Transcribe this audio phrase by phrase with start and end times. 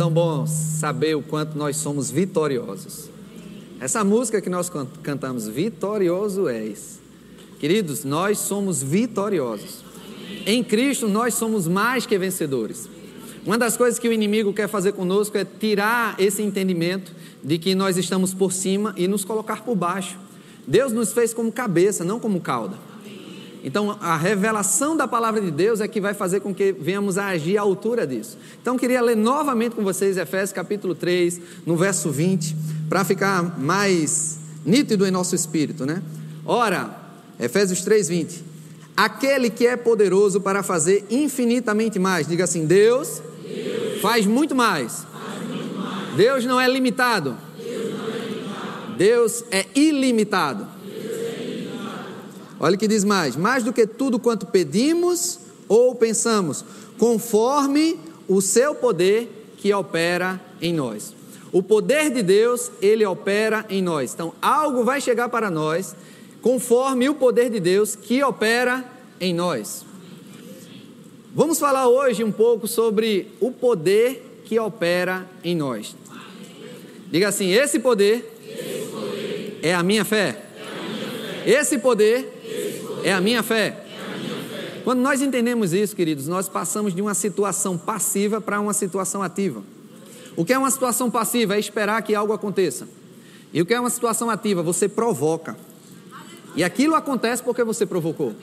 [0.00, 3.10] tão bom saber o quanto nós somos vitoriosos.
[3.78, 6.98] Essa música que nós cantamos, Vitorioso és.
[7.58, 9.84] Queridos, nós somos vitoriosos.
[10.46, 12.88] Em Cristo nós somos mais que vencedores.
[13.44, 17.12] Uma das coisas que o inimigo quer fazer conosco é tirar esse entendimento
[17.44, 20.18] de que nós estamos por cima e nos colocar por baixo.
[20.66, 22.78] Deus nos fez como cabeça, não como cauda.
[23.62, 27.26] Então, a revelação da palavra de Deus é que vai fazer com que venhamos a
[27.26, 28.38] agir à altura disso.
[28.60, 32.56] Então, queria ler novamente com vocês Efésios capítulo 3, no verso 20,
[32.88, 36.02] para ficar mais nítido em nosso espírito, né?
[36.44, 36.90] Ora,
[37.38, 38.44] Efésios 3, 20.
[38.96, 42.26] Aquele que é poderoso para fazer infinitamente mais.
[42.26, 45.04] Diga assim: Deus, Deus faz, muito mais.
[45.04, 46.16] faz muito mais.
[46.16, 47.36] Deus não é limitado.
[47.56, 48.96] Deus, não é, limitado.
[48.96, 50.79] Deus é ilimitado.
[52.60, 56.64] Olha o que diz mais: mais do que tudo quanto pedimos ou pensamos,
[56.98, 61.14] conforme o seu poder que opera em nós.
[61.52, 64.14] O poder de Deus, ele opera em nós.
[64.14, 65.96] Então, algo vai chegar para nós
[66.40, 68.84] conforme o poder de Deus que opera
[69.20, 69.84] em nós.
[71.34, 75.96] Vamos falar hoje um pouco sobre o poder que opera em nós.
[77.10, 80.16] Diga assim: esse poder, esse poder é, a minha fé.
[80.16, 81.60] é a minha fé.
[81.60, 82.39] Esse poder
[83.02, 83.86] é a minha fé.
[84.84, 89.62] Quando nós entendemos isso, queridos, nós passamos de uma situação passiva para uma situação ativa.
[90.36, 91.56] O que é uma situação passiva?
[91.56, 92.88] É esperar que algo aconteça.
[93.52, 94.62] E o que é uma situação ativa?
[94.62, 95.56] Você provoca.
[96.56, 98.34] E aquilo acontece porque você provocou.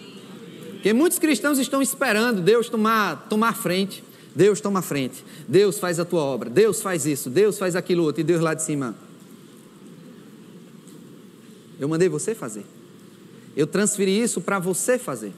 [0.73, 4.03] Porque muitos cristãos estão esperando Deus tomar, tomar frente.
[4.35, 5.25] Deus toma frente.
[5.47, 6.49] Deus faz a tua obra.
[6.49, 7.29] Deus faz isso.
[7.29, 8.21] Deus faz aquilo outro.
[8.21, 8.95] E Deus lá de cima.
[11.79, 12.63] Eu mandei você fazer.
[13.57, 15.33] Eu transferi isso para você fazer.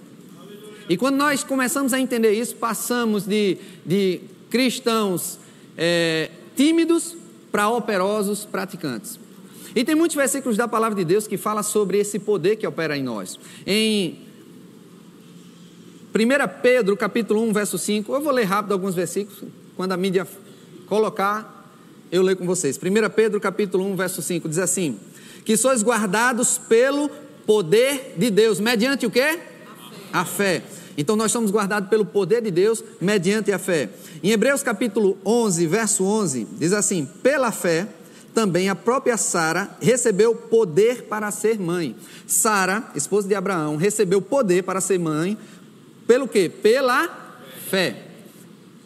[0.90, 5.40] E quando nós começamos a entender isso, passamos de, de cristãos
[5.78, 7.16] é, tímidos
[7.50, 9.18] para operosos praticantes.
[9.74, 12.98] E tem muitos versículos da palavra de Deus que fala sobre esse poder que opera
[12.98, 13.40] em nós.
[13.66, 14.20] Em
[16.14, 19.44] 1 Pedro, capítulo 1, verso 5, eu vou ler rápido alguns versículos,
[19.78, 20.28] quando a mídia
[20.88, 21.72] colocar,
[22.12, 22.78] eu leio com vocês.
[22.78, 25.00] 1 Pedro, capítulo 1, verso 5, diz assim:
[25.46, 27.10] Que sois guardados pelo
[27.50, 29.40] poder de Deus, mediante o quê?
[30.14, 30.62] A fé.
[30.96, 33.90] Então nós somos guardados pelo poder de Deus mediante a fé.
[34.22, 37.88] Em Hebreus capítulo 11, verso 11, diz assim: "Pela fé
[38.36, 41.96] também a própria Sara recebeu poder para ser mãe.
[42.28, 45.36] Sara, esposa de Abraão, recebeu poder para ser mãe
[46.06, 46.50] pelo quê?
[46.50, 47.10] Pela
[47.68, 48.06] fé.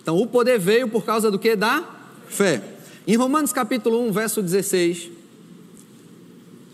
[0.02, 1.54] Então o poder veio por causa do que?
[1.58, 1.84] Da
[2.30, 2.64] fé.
[3.06, 5.12] Em Romanos capítulo 1, verso 16,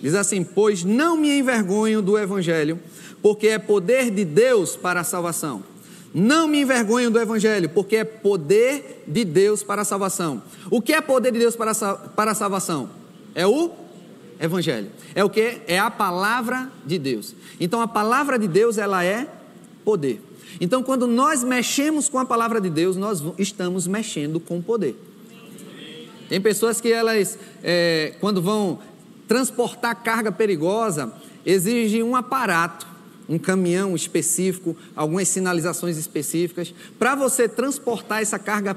[0.01, 2.79] Diz assim: Pois não me envergonho do Evangelho,
[3.21, 5.63] porque é poder de Deus para a salvação.
[6.13, 10.41] Não me envergonho do Evangelho, porque é poder de Deus para a salvação.
[10.71, 12.89] O que é poder de Deus para a, para a salvação?
[13.35, 13.71] É o
[14.39, 14.89] Evangelho.
[15.13, 15.61] É o que?
[15.67, 17.35] É a palavra de Deus.
[17.59, 19.27] Então a palavra de Deus ela é
[19.83, 20.21] poder.
[20.59, 24.97] Então quando nós mexemos com a palavra de Deus, nós estamos mexendo com poder.
[26.27, 28.79] Tem pessoas que elas, é, quando vão
[29.29, 31.13] Transportar carga perigosa
[31.45, 32.87] exige um aparato,
[33.29, 36.73] um caminhão específico, algumas sinalizações específicas.
[36.97, 38.75] Para você transportar essa carga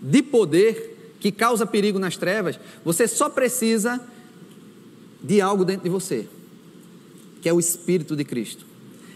[0.00, 4.00] de poder que causa perigo nas trevas, você só precisa
[5.22, 6.26] de algo dentro de você,
[7.42, 8.64] que é o Espírito de Cristo.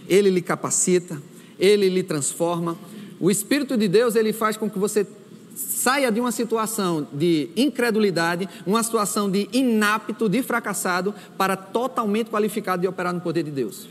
[0.06, 1.18] Ele lhe capacita,
[1.58, 2.76] ele lhe transforma.
[3.18, 5.06] O Espírito de Deus ele faz com que você
[5.54, 12.82] saia de uma situação de incredulidade, uma situação de inapto, de fracassado, para totalmente qualificado
[12.82, 13.88] de operar no poder de Deus.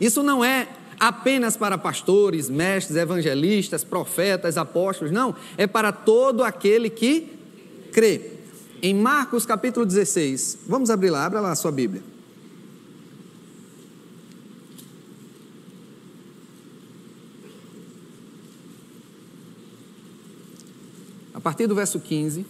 [0.00, 0.68] Isso não é
[0.98, 7.32] apenas para pastores, mestres, evangelistas, profetas, apóstolos, não, é para todo aquele que
[7.92, 8.32] crê.
[8.82, 12.02] Em Marcos capítulo 16, vamos abrir lá, abra lá a sua Bíblia.
[21.40, 22.44] Partir do verso 15.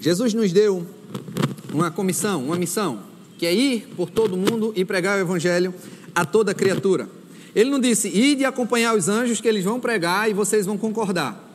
[0.00, 0.86] Jesus nos deu
[1.72, 3.02] uma comissão, uma missão,
[3.38, 5.74] que é ir por todo mundo e pregar o evangelho
[6.14, 7.08] a toda criatura.
[7.54, 11.48] Ele não disse, ide acompanhar os anjos que eles vão pregar e vocês vão concordar.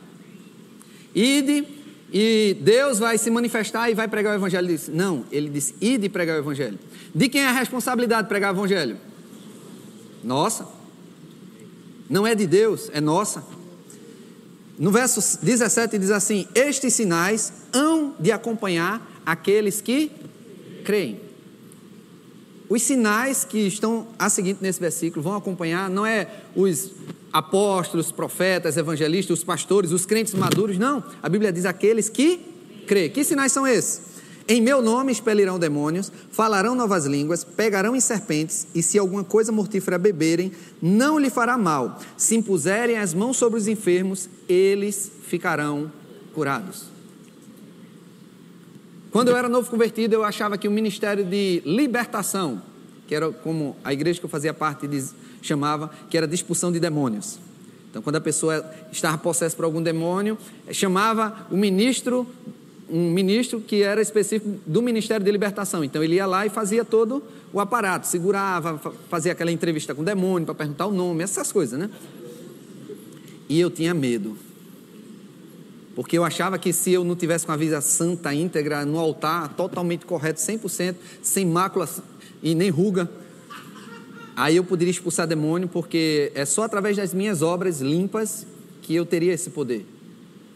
[1.14, 1.66] Ide
[2.12, 4.66] e Deus vai se manifestar e vai pregar o evangelho.
[4.66, 6.80] Ele disse, não, ele disse, ide pregar o evangelho.
[7.16, 8.98] De quem é a responsabilidade de pregar o Evangelho?
[10.22, 10.68] Nossa.
[12.10, 13.42] Não é de Deus, é nossa.
[14.78, 20.12] No verso 17 diz assim: Estes sinais hão de acompanhar aqueles que
[20.84, 21.22] creem.
[22.68, 26.92] os sinais que estão a seguinte nesse versículo vão acompanhar, não é os
[27.36, 31.04] apóstolos, profetas, evangelistas, os pastores, os crentes maduros, não.
[31.22, 32.40] A Bíblia diz aqueles que
[32.88, 33.10] crê.
[33.10, 34.16] Que sinais são esses?
[34.48, 39.52] Em meu nome expelirão demônios, falarão novas línguas, pegarão em serpentes, e se alguma coisa
[39.52, 42.00] mortífera beberem, não lhe fará mal.
[42.16, 45.92] Se impuserem as mãos sobre os enfermos, eles ficarão
[46.34, 46.86] curados.
[49.12, 52.62] Quando eu era novo convertido, eu achava que o ministério de libertação,
[53.08, 56.72] que era como a igreja que eu fazia parte diz, chamava, que era de expulsão
[56.72, 57.40] de demônios.
[57.90, 60.38] Então, quando a pessoa estava possessa por algum demônio,
[60.72, 62.28] chamava o ministro
[62.90, 65.84] um ministro que era específico do Ministério de Libertação.
[65.84, 68.80] Então ele ia lá e fazia todo o aparato, segurava,
[69.10, 71.90] fazia aquela entrevista com o demônio para perguntar o nome, essas coisas, né?
[73.48, 74.38] E eu tinha medo.
[75.96, 79.54] Porque eu achava que se eu não tivesse com a vida santa, íntegra, no altar,
[79.56, 81.88] totalmente correto, 100%, sem mácula
[82.46, 83.10] e nem ruga,
[84.36, 88.46] aí eu poderia expulsar demônio, porque é só através das minhas obras limpas
[88.84, 89.84] que eu teria esse poder.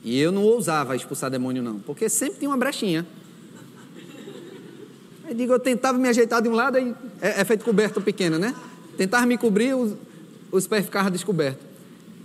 [0.03, 3.07] E eu não ousava expulsar demônio, não, porque sempre tinha uma brechinha.
[5.25, 8.37] Aí digo, eu tentava me ajeitar de um lado, aí é, é feito coberto pequeno,
[8.37, 8.53] né?
[8.95, 9.95] Tentava me cobrir, os,
[10.51, 11.67] os pés ficavam descobertos.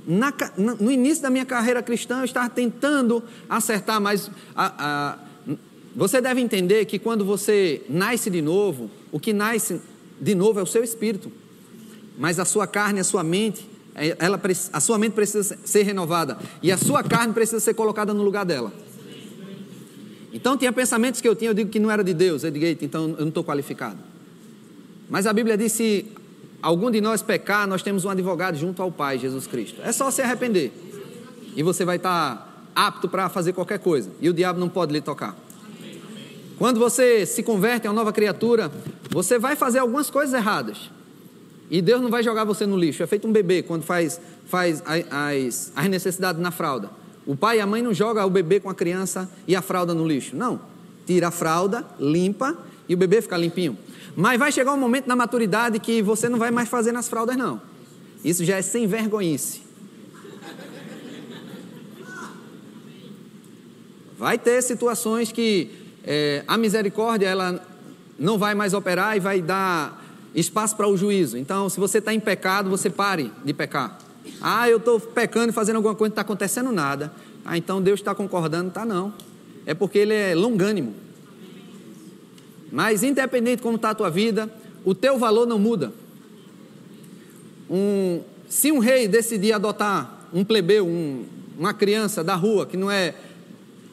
[0.06, 0.31] Na,
[0.78, 5.19] no início da minha carreira cristã, eu estava tentando acertar, mas a, a,
[5.96, 9.81] você deve entender que quando você nasce de novo, o que nasce
[10.20, 11.31] de novo é o seu espírito,
[12.19, 13.64] mas a sua carne, a sua mente,
[13.94, 14.40] é, ela,
[14.72, 18.44] a sua mente precisa ser renovada e a sua carne precisa ser colocada no lugar
[18.44, 18.72] dela.
[20.32, 22.66] Então tinha pensamentos que eu tinha, eu digo que não era de Deus, eu digo,
[22.84, 23.99] então eu não estou qualificado.
[25.08, 26.06] Mas a Bíblia diz se
[26.60, 29.81] algum de nós pecar, nós temos um advogado junto ao Pai, Jesus Cristo.
[29.84, 30.72] É só se arrepender.
[31.55, 34.10] E você vai estar apto para fazer qualquer coisa.
[34.20, 35.37] E o diabo não pode lhe tocar.
[36.58, 38.70] Quando você se converte em uma nova criatura,
[39.14, 40.90] você vai fazer algumas coisas erradas.
[41.70, 43.00] E Deus não vai jogar você no lixo.
[43.00, 46.90] É feito um bebê quando faz, faz as, as necessidades na fralda.
[47.25, 49.94] O pai e a mãe não jogam o bebê com a criança e a fralda
[49.94, 50.34] no lixo.
[50.34, 50.61] Não.
[51.06, 52.58] Tira a fralda, limpa
[52.88, 53.78] e o bebê fica limpinho.
[54.16, 57.37] Mas vai chegar um momento na maturidade que você não vai mais fazer nas fraldas,
[57.37, 57.62] não.
[58.25, 59.62] Isso já é sem vergonhice.
[64.19, 65.70] Vai ter situações que
[66.02, 67.74] é, a misericórdia ela
[68.19, 70.02] não vai mais operar e vai dar
[70.34, 71.38] espaço para o juízo.
[71.38, 73.99] Então, se você está em pecado, você pare de pecar.
[74.40, 77.12] Ah, eu estou pecando e fazendo alguma coisa, não está acontecendo nada.
[77.44, 78.69] Ah, então Deus está concordando?
[78.69, 79.12] Está não.
[79.66, 80.94] É porque Ele é longânimo.
[82.72, 84.52] Mas independente de como está a tua vida,
[84.84, 85.93] o teu valor não muda.
[87.70, 91.25] Um, se um rei decidir adotar um plebeu, um,
[91.56, 93.14] uma criança da rua que não é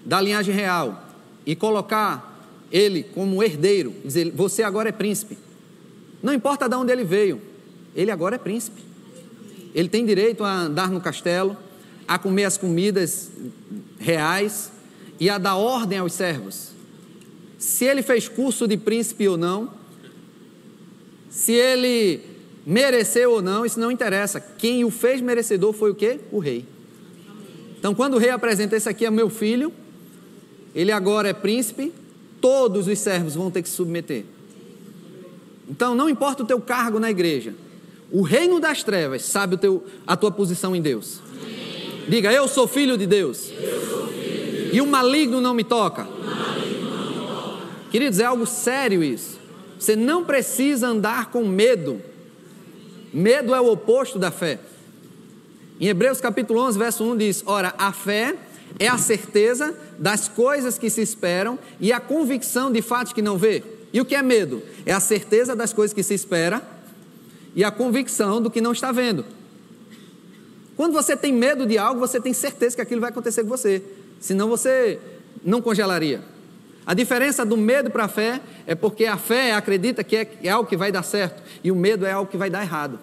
[0.04, 1.06] da linhagem real,
[1.46, 2.31] e colocar
[2.72, 5.38] ele como herdeiro, dizer, você agora é príncipe.
[6.24, 7.42] Não importa de onde ele veio,
[7.96, 8.82] ele agora é príncipe.
[9.74, 11.58] Ele tem direito a andar no castelo,
[12.08, 13.32] a comer as comidas
[14.00, 14.72] reais
[15.20, 16.72] e a dar ordem aos servos.
[17.58, 19.72] Se ele fez curso de príncipe ou não,
[21.30, 22.22] se ele
[22.66, 24.40] mereceu ou não, isso não interessa.
[24.40, 26.20] Quem o fez merecedor foi o quê?
[26.32, 26.66] O rei.
[27.80, 29.72] Então, quando o rei apresenta esse aqui é meu filho,
[30.76, 31.92] ele agora é príncipe,
[32.42, 34.26] todos os servos vão ter que se submeter.
[35.70, 37.54] Então, não importa o teu cargo na igreja,
[38.12, 41.22] o reino das trevas sabe o teu, a tua posição em Deus.
[42.10, 43.50] Diga, eu sou filho de Deus.
[44.74, 46.08] E o maligno não me toca.
[47.90, 49.40] Queridos, é algo sério isso.
[49.80, 52.02] Você não precisa andar com medo.
[53.14, 54.60] Medo é o oposto da fé.
[55.80, 58.36] Em Hebreus capítulo 11, verso 1 diz: Ora, a fé
[58.80, 63.38] é a certeza das coisas que se esperam e a convicção de fatos que não
[63.38, 63.64] vê.
[63.94, 64.64] E o que é medo?
[64.84, 66.60] É a certeza das coisas que se espera
[67.56, 69.24] e a convicção do que não está vendo.
[70.76, 73.84] Quando você tem medo de algo, você tem certeza que aquilo vai acontecer com você.
[74.20, 75.00] Senão você
[75.46, 76.24] não congelaria.
[76.84, 80.50] A diferença do medo para a fé é porque a fé acredita que é, é
[80.50, 83.00] algo que vai dar certo e o medo é algo que vai dar errado.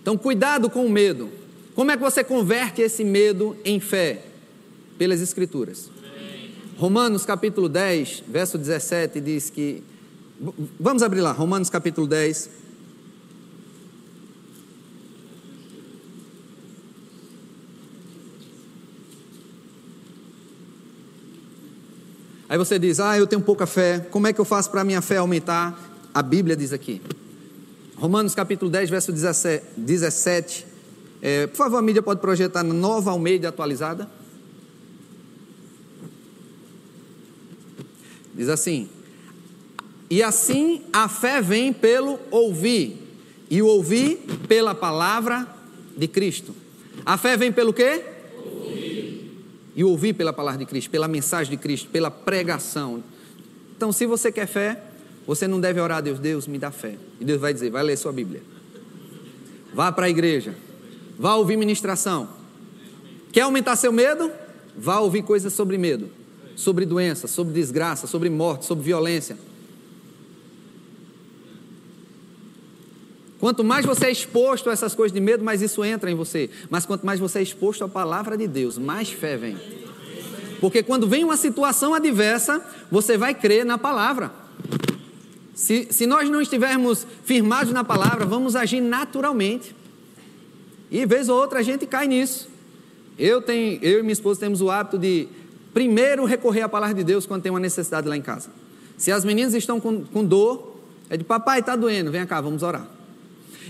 [0.00, 1.28] Então, cuidado com o medo.
[1.74, 4.22] Como é que você converte esse medo em fé?
[4.98, 5.90] Pelas Escrituras.
[6.78, 9.82] Romanos capítulo 10, verso 17 diz que.
[10.78, 12.50] Vamos abrir lá, Romanos capítulo 10.
[22.48, 24.84] Aí você diz: Ah, eu tenho pouca fé, como é que eu faço para a
[24.84, 25.78] minha fé aumentar?
[26.14, 27.02] A Bíblia diz aqui.
[27.96, 30.66] Romanos capítulo 10, verso 17.
[31.22, 34.08] É, por favor, a mídia pode projetar na nova Almeida atualizada.
[38.46, 38.88] Diz assim:
[40.08, 42.96] E assim a fé vem pelo ouvir,
[43.50, 45.46] e o ouvir pela palavra
[45.96, 46.54] de Cristo.
[47.04, 48.04] A fé vem pelo quê?
[48.36, 49.32] Ouvir.
[49.74, 53.02] E o ouvir pela palavra de Cristo, pela mensagem de Cristo, pela pregação.
[53.76, 54.80] Então, se você quer fé,
[55.26, 56.94] você não deve orar a Deus, Deus me dá fé.
[57.20, 58.42] E Deus vai dizer, vai ler sua Bíblia.
[59.74, 60.54] Vá para a igreja.
[61.18, 62.28] Vá ouvir ministração.
[63.32, 64.30] Quer aumentar seu medo?
[64.76, 66.08] Vá ouvir coisas sobre medo,
[66.56, 69.36] sobre doença, sobre desgraça, sobre morte, sobre violência.
[73.38, 76.50] Quanto mais você é exposto a essas coisas de medo, mais isso entra em você.
[76.70, 79.56] Mas quanto mais você é exposto à palavra de Deus, mais fé vem.
[80.58, 84.32] Porque quando vem uma situação adversa, você vai crer na palavra.
[85.54, 89.76] Se, se nós não estivermos firmados na palavra, vamos agir naturalmente.
[90.90, 92.48] E vez ou outra a gente cai nisso.
[93.18, 95.28] Eu, tenho, eu e minha esposa temos o hábito de
[95.76, 98.48] primeiro recorrer à palavra de Deus quando tem uma necessidade lá em casa.
[98.96, 100.74] Se as meninas estão com, com dor,
[101.10, 102.88] é de papai, está doendo, vem cá, vamos orar.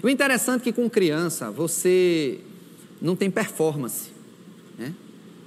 [0.04, 2.38] O interessante é que com criança você
[3.02, 4.10] não tem performance.
[4.78, 4.94] Né?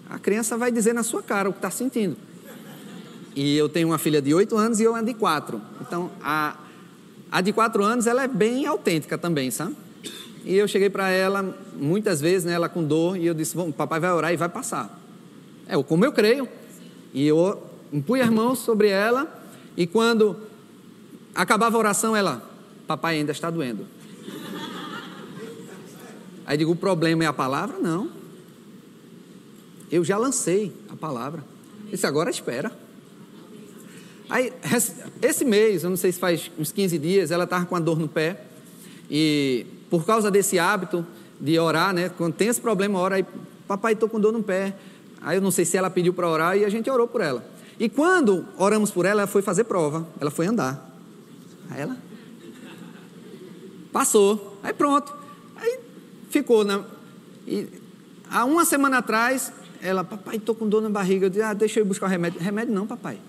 [0.10, 2.18] A criança vai dizer na sua cara o que está sentindo.
[3.34, 5.62] E eu tenho uma filha de 8 anos e eu uma de 4.
[5.80, 6.58] Então, a,
[7.32, 9.78] a de 4 anos ela é bem autêntica também, sabe?
[10.44, 13.72] E eu cheguei para ela muitas vezes, né, ela com dor, e eu disse: Bom,
[13.72, 14.99] papai vai orar e vai passar.
[15.70, 16.50] É, como eu creio.
[17.14, 19.42] E eu impus as mãos sobre ela,
[19.78, 20.36] e quando
[21.34, 22.44] acabava a oração, ela:
[22.88, 23.86] Papai ainda está doendo.
[26.46, 27.78] Aí digo: o problema é a palavra?
[27.78, 28.10] Não.
[29.92, 31.44] Eu já lancei a palavra.
[31.92, 32.72] Disse: agora espera.
[34.30, 34.54] Aí,
[35.22, 37.98] esse mês, eu não sei se faz uns 15 dias, ela estava com a dor
[37.98, 38.46] no pé.
[39.10, 41.06] E por causa desse hábito
[41.40, 42.10] de orar, né?
[42.10, 43.26] Quando tem esse problema, ora aí,
[43.68, 44.76] papai, estou com dor no pé.
[45.22, 47.46] Aí eu não sei se ela pediu para orar e a gente orou por ela.
[47.80, 50.90] E quando oramos por ela, ela foi fazer prova, ela foi andar.
[51.70, 51.98] Aí ela
[53.92, 54.60] passou.
[54.64, 55.14] Aí pronto.
[55.56, 55.80] Aí
[56.30, 56.84] ficou, né?
[57.48, 57.68] E
[58.30, 61.26] há uma semana atrás, ela, papai, estou com dor na barriga.
[61.26, 62.40] Eu disse, ah, deixa eu ir buscar o remédio.
[62.40, 63.20] Remédio não, papai.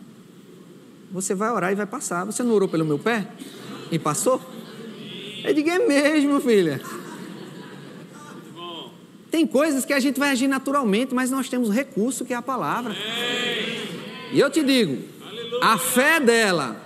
[1.12, 2.24] Você vai orar e vai passar.
[2.24, 3.26] Você não orou pelo meu pé?
[3.90, 4.40] E passou?
[5.44, 6.80] Eu digo, é mesmo, filha.
[9.30, 12.42] Tem coisas que a gente vai agir naturalmente, mas nós temos recurso que é a
[12.42, 12.94] palavra.
[14.32, 15.04] E eu te digo,
[15.62, 16.76] a fé dela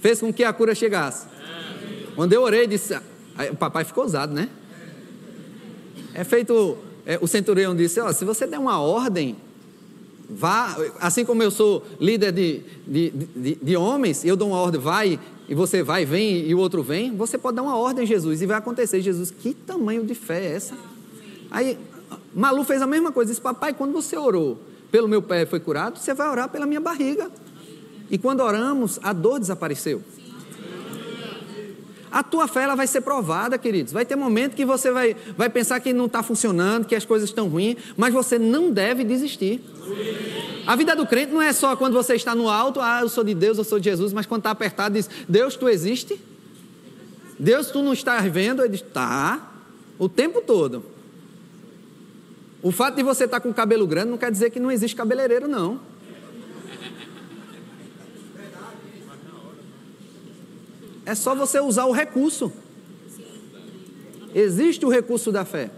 [0.00, 1.26] fez com que a cura chegasse.
[2.14, 2.94] Quando eu orei, disse,
[3.50, 4.48] o papai ficou ousado, né?
[6.14, 9.36] É feito, é, o centurião disse: ó, se você der uma ordem,
[10.28, 14.80] vá, assim como eu sou líder de, de, de, de homens, eu dou uma ordem,
[14.80, 15.18] vai,
[15.48, 18.46] e você vai, vem, e o outro vem, você pode dar uma ordem, Jesus, e
[18.46, 19.00] vai acontecer.
[19.00, 20.76] Jesus, que tamanho de fé é essa?
[21.50, 21.78] Aí,
[22.34, 24.58] Malu fez a mesma coisa, disse: Papai, quando você orou
[24.90, 27.30] pelo meu pé foi curado, você vai orar pela minha barriga.
[28.10, 30.02] E quando oramos, a dor desapareceu.
[32.10, 33.90] A tua fé ela vai ser provada, queridos.
[33.90, 37.30] Vai ter momento que você vai, vai pensar que não está funcionando, que as coisas
[37.30, 39.62] estão ruins, mas você não deve desistir.
[40.66, 43.24] A vida do crente não é só quando você está no alto, ah, eu sou
[43.24, 46.20] de Deus, eu sou de Jesus, mas quando está apertado, diz: Deus, tu existe?
[47.38, 48.60] Deus, tu não estás vendo?
[48.60, 49.50] Ele diz: tá,
[49.98, 50.91] o tempo todo.
[52.62, 54.94] O fato de você estar com o cabelo grande não quer dizer que não existe
[54.94, 55.80] cabeleireiro, não.
[61.04, 62.52] É só você usar o recurso.
[64.32, 65.70] Existe o recurso da fé.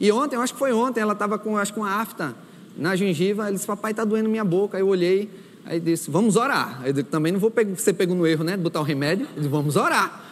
[0.00, 2.34] E ontem, eu acho que foi ontem, ela estava com, acho, com a afta
[2.76, 3.44] na gengiva.
[3.44, 4.76] Ela disse: Papai, está doendo minha boca.
[4.76, 5.30] Aí eu olhei,
[5.64, 6.82] aí disse: Vamos orar.
[6.84, 8.56] Eu disse, também não vou ser pego no erro, né?
[8.56, 9.26] De botar o remédio.
[9.30, 10.22] Eu disse, Vamos orar.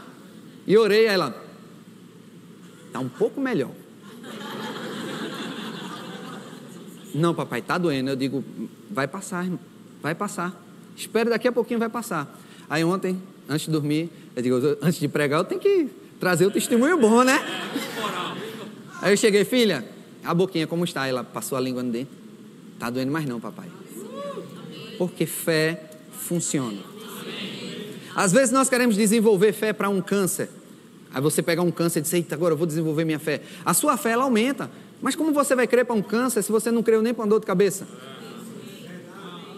[0.67, 1.35] E orei, aí ela:
[2.89, 3.71] Está um pouco melhor.
[7.15, 8.11] Não, papai, está doendo.
[8.11, 8.45] Eu digo:
[8.91, 9.61] Vai passar, irmão.
[10.03, 10.61] Vai passar.
[10.97, 12.39] Espere, daqui a pouquinho vai passar.
[12.69, 15.89] Aí ontem, antes de dormir, eu digo, antes de pregar, eu tenho que
[16.19, 17.41] trazer o testemunho bom, né?
[19.01, 19.85] Aí eu cheguei, filha,
[20.25, 21.07] a boquinha como está?
[21.07, 22.11] Ela passou a língua no dente.
[22.79, 23.69] Tá doendo mais não, papai.
[24.99, 26.79] Porque fé funciona.
[28.15, 30.49] Às vezes nós queremos desenvolver fé para um câncer.
[31.13, 33.43] Aí você pega um câncer e diz, eita, agora eu vou desenvolver minha fé.
[33.65, 34.71] A sua fé, ela aumenta.
[35.03, 37.29] Mas como você vai crer para um câncer se você não creu nem para uma
[37.29, 37.87] dor de cabeça?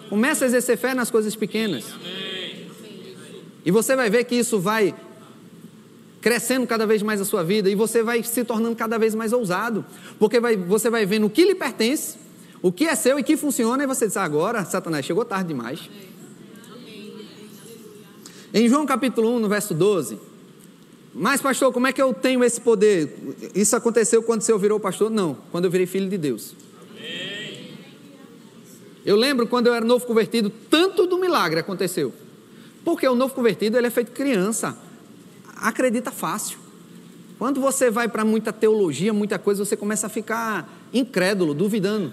[0.08, 1.84] Começa a exercer fé nas coisas pequenas.
[3.64, 4.94] E você vai ver que isso vai
[6.20, 9.34] crescendo cada vez mais a sua vida e você vai se tornando cada vez mais
[9.34, 9.84] ousado,
[10.18, 12.16] porque vai, você vai vendo o que lhe pertence,
[12.62, 15.80] o que é seu e que funciona, e você diz: agora, Satanás, chegou tarde demais.
[18.54, 20.18] Em João capítulo 1, no verso 12.
[21.14, 23.16] Mas, pastor, como é que eu tenho esse poder?
[23.54, 25.09] Isso aconteceu quando o senhor virou pastor?
[25.09, 26.54] Não, quando eu virei filho de Deus.
[29.06, 32.12] Eu lembro quando eu era novo convertido, tanto do milagre aconteceu.
[32.85, 34.76] Porque o novo convertido ele é feito criança,
[35.56, 36.59] acredita fácil.
[37.38, 42.12] Quando você vai para muita teologia, muita coisa, você começa a ficar incrédulo, duvidando.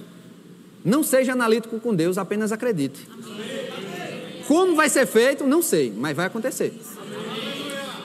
[0.84, 3.08] Não seja analítico com Deus, apenas acredite.
[4.48, 6.74] Como vai ser feito, não sei, mas vai acontecer.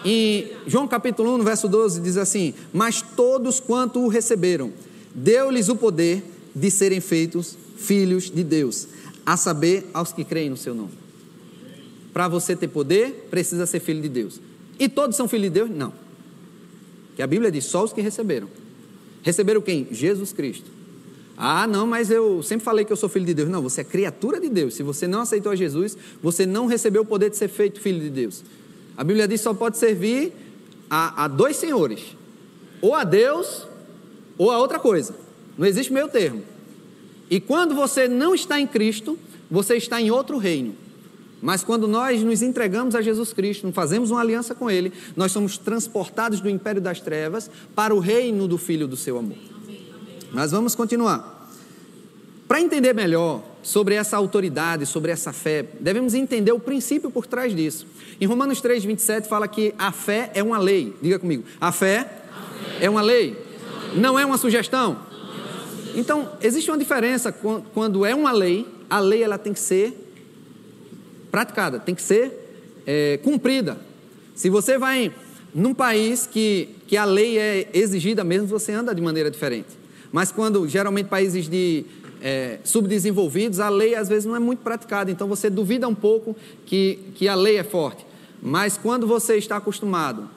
[0.05, 4.73] Em João capítulo 1, no verso 12, diz assim: Mas todos quanto o receberam,
[5.15, 6.23] deu-lhes o poder
[6.55, 8.89] de serem feitos filhos de Deus,
[9.25, 10.93] a saber, aos que creem no seu nome.
[12.13, 14.41] Para você ter poder, precisa ser filho de Deus.
[14.79, 15.71] E todos são filhos de Deus?
[15.71, 15.93] Não.
[17.15, 18.49] Que a Bíblia diz: só os que receberam.
[19.23, 19.89] Receberam quem?
[19.91, 20.71] Jesus Cristo.
[21.37, 23.49] Ah, não, mas eu sempre falei que eu sou filho de Deus.
[23.49, 24.75] Não, você é criatura de Deus.
[24.75, 28.01] Se você não aceitou a Jesus, você não recebeu o poder de ser feito filho
[28.01, 28.43] de Deus.
[28.97, 30.33] A Bíblia diz que só pode servir
[30.89, 32.17] a, a dois senhores:
[32.81, 33.67] ou a Deus
[34.39, 35.15] ou a outra coisa.
[35.57, 36.43] Não existe meio termo.
[37.31, 39.19] E quando você não está em Cristo,
[39.51, 40.75] você está em outro reino.
[41.43, 45.59] Mas quando nós nos entregamos a Jesus Cristo, fazemos uma aliança com Ele, nós somos
[45.59, 49.37] transportados do império das trevas para o reino do Filho do seu amor.
[50.33, 51.36] Mas vamos continuar.
[52.49, 57.55] Para entender melhor sobre essa autoridade, sobre essa fé, devemos entender o princípio por trás
[57.55, 57.87] disso.
[58.21, 60.95] Em Romanos 3, 27 fala que a fé é uma lei.
[61.03, 62.09] Diga comigo, a fé,
[62.81, 63.37] é uma lei,
[63.97, 64.99] não é uma sugestão.
[65.97, 67.33] Então, existe uma diferença
[67.75, 69.95] quando é uma lei, a lei ela tem que ser
[71.31, 72.33] praticada, tem que ser
[72.87, 73.77] é, cumprida.
[74.35, 75.13] Se você vai
[75.53, 79.69] num país que, que a lei é exigida mesmo, você anda de maneira diferente.
[80.13, 81.85] Mas quando, geralmente, países de
[82.29, 86.35] é, subdesenvolvidos, a lei às vezes não é muito praticada, então você duvida um pouco
[86.67, 88.05] que, que a lei é forte.
[88.43, 90.29] Mas quando você está acostumado,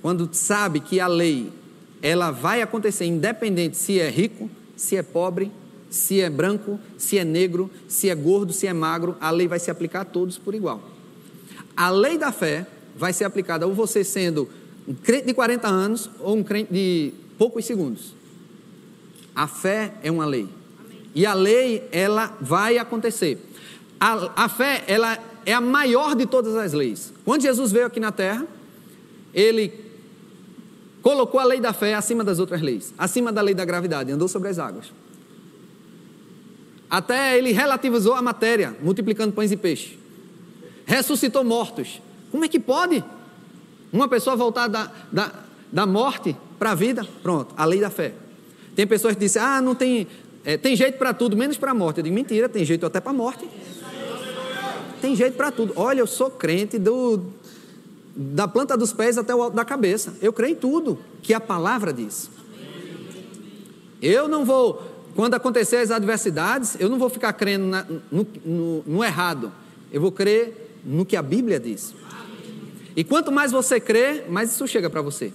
[0.00, 1.52] quando sabe que a lei
[2.00, 5.52] ela vai acontecer independente se é rico, se é pobre,
[5.90, 9.58] se é branco, se é negro, se é gordo, se é magro, a lei vai
[9.58, 10.80] se aplicar a todos por igual.
[11.76, 14.48] A lei da fé vai ser aplicada ou você sendo
[14.88, 18.14] um crente de 40 anos ou um crente de poucos segundos.
[19.34, 20.48] A fé é uma lei.
[21.14, 23.38] E a lei, ela vai acontecer.
[24.00, 27.12] A, a fé, ela é a maior de todas as leis.
[27.24, 28.46] Quando Jesus veio aqui na terra,
[29.32, 29.72] ele
[31.02, 34.26] colocou a lei da fé acima das outras leis, acima da lei da gravidade, andou
[34.26, 34.92] sobre as águas.
[36.88, 39.98] Até ele relativizou a matéria, multiplicando pães e peixes.
[40.86, 42.00] Ressuscitou mortos.
[42.30, 43.02] Como é que pode
[43.92, 45.32] uma pessoa voltar da, da,
[45.72, 47.06] da morte para a vida?
[47.22, 48.14] Pronto, a lei da fé.
[48.74, 50.06] Tem pessoas que dizem, ah, não tem,
[50.44, 51.98] é, tem jeito para tudo, menos para a morte.
[51.98, 53.48] Eu digo, mentira, tem jeito até para a morte.
[55.00, 55.72] Tem jeito para tudo.
[55.76, 57.24] Olha, eu sou crente do,
[58.14, 60.14] da planta dos pés até o alto da cabeça.
[60.20, 62.30] Eu creio em tudo que a palavra diz.
[64.02, 64.82] Eu não vou,
[65.14, 69.50] quando acontecer as adversidades, eu não vou ficar crendo na, no, no, no errado.
[69.90, 71.94] Eu vou crer no que a Bíblia diz.
[72.94, 75.32] E quanto mais você crê, mais isso chega para você.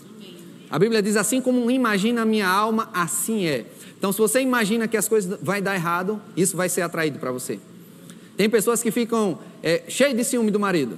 [0.69, 3.65] A Bíblia diz assim como imagina a minha alma, assim é.
[3.99, 7.31] Então, se você imagina que as coisas vai dar errado, isso vai ser atraído para
[7.31, 7.59] você.
[8.37, 10.97] Tem pessoas que ficam é, cheias de ciúme do marido,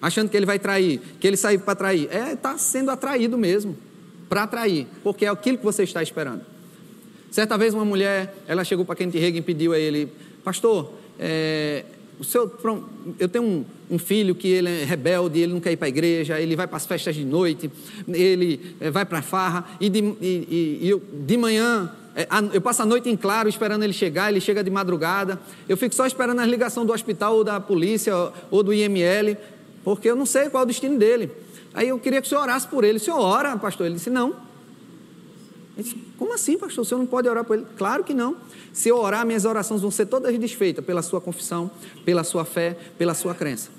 [0.00, 2.08] achando que ele vai trair, que ele saiu para trair.
[2.12, 3.76] É, está sendo atraído mesmo,
[4.28, 6.42] para atrair, porque é aquilo que você está esperando.
[7.32, 10.12] Certa vez uma mulher, ela chegou para Kenneth Reagan e pediu a ele,
[10.44, 11.84] pastor, é,
[12.18, 12.50] o seu,
[13.18, 15.88] eu tenho um, um, filho que ele é rebelde, ele não quer ir para a
[15.88, 17.70] igreja, ele vai para as festas de noite,
[18.08, 22.60] ele é, vai para a farra, e de, e, e, eu, de manhã, é, eu
[22.60, 26.06] passo a noite em claro esperando ele chegar, ele chega de madrugada, eu fico só
[26.06, 28.14] esperando a ligação do hospital ou da polícia
[28.50, 29.36] ou do IML,
[29.82, 31.30] porque eu não sei qual é o destino dele.
[31.74, 32.98] Aí eu queria que o senhor orasse por ele.
[32.98, 33.86] O senhor ora, pastor?
[33.86, 34.36] Ele disse, não.
[35.76, 36.82] Disse, como assim, pastor?
[36.82, 37.66] O senhor não pode orar por ele?
[37.76, 38.36] Claro que não.
[38.72, 41.70] Se eu orar, minhas orações vão ser todas desfeitas pela sua confissão,
[42.04, 43.70] pela sua fé, pela sua crença.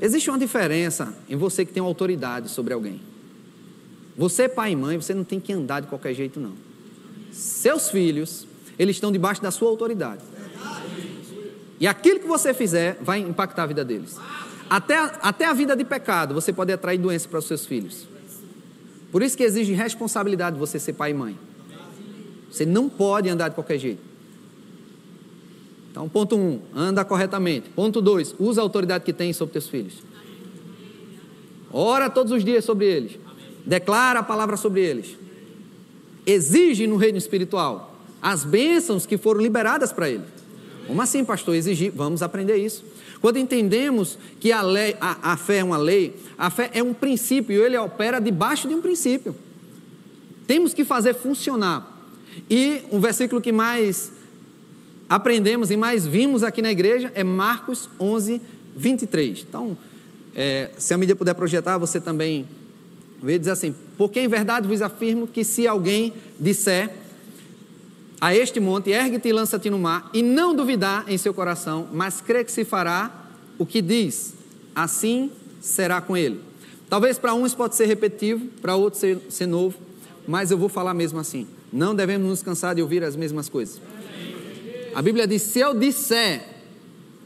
[0.00, 3.00] Existe uma diferença em você que tem autoridade sobre alguém.
[4.16, 6.52] Você, pai e mãe, você não tem que andar de qualquer jeito, não.
[7.32, 8.46] Seus filhos,
[8.78, 10.22] eles estão debaixo da sua autoridade.
[11.80, 14.16] E aquilo que você fizer vai impactar a vida deles.
[14.68, 18.06] Até, até a vida de pecado, você pode atrair doença para os seus filhos.
[19.10, 21.38] Por isso que exige responsabilidade de você ser pai e mãe.
[22.50, 24.02] Você não pode andar de qualquer jeito.
[25.90, 27.70] Então, ponto um, anda corretamente.
[27.70, 29.94] Ponto dois, usa a autoridade que tem sobre teus filhos.
[31.72, 33.18] Ora todos os dias sobre eles.
[33.66, 35.16] Declara a palavra sobre eles.
[36.26, 40.24] Exige no reino espiritual as bênçãos que foram liberadas para ele.
[40.88, 41.54] Como assim, pastor?
[41.54, 41.92] Exigir?
[41.94, 42.82] Vamos aprender isso.
[43.20, 46.94] Quando entendemos que a, lei, a, a fé é uma lei, a fé é um
[46.94, 49.36] princípio ele opera debaixo de um princípio.
[50.46, 51.94] Temos que fazer funcionar.
[52.48, 54.10] E um versículo que mais
[55.08, 58.40] aprendemos e mais vimos aqui na igreja é Marcos 11,
[58.74, 59.44] 23.
[59.46, 59.76] Então,
[60.34, 62.48] é, se a mídia puder projetar, você também
[63.22, 66.90] vê, diz assim: Porque em verdade vos afirmo que se alguém disser
[68.20, 72.20] a este monte, ergue-te e lança-te no mar, e não duvidar em seu coração, mas
[72.20, 74.34] crê que se fará o que diz,
[74.74, 76.40] assim será com ele.
[76.88, 79.76] Talvez para uns pode ser repetitivo, para outros ser, ser novo,
[80.26, 81.46] mas eu vou falar mesmo assim.
[81.72, 83.80] Não devemos nos cansar de ouvir as mesmas coisas.
[84.94, 86.42] A Bíblia diz: se eu disser,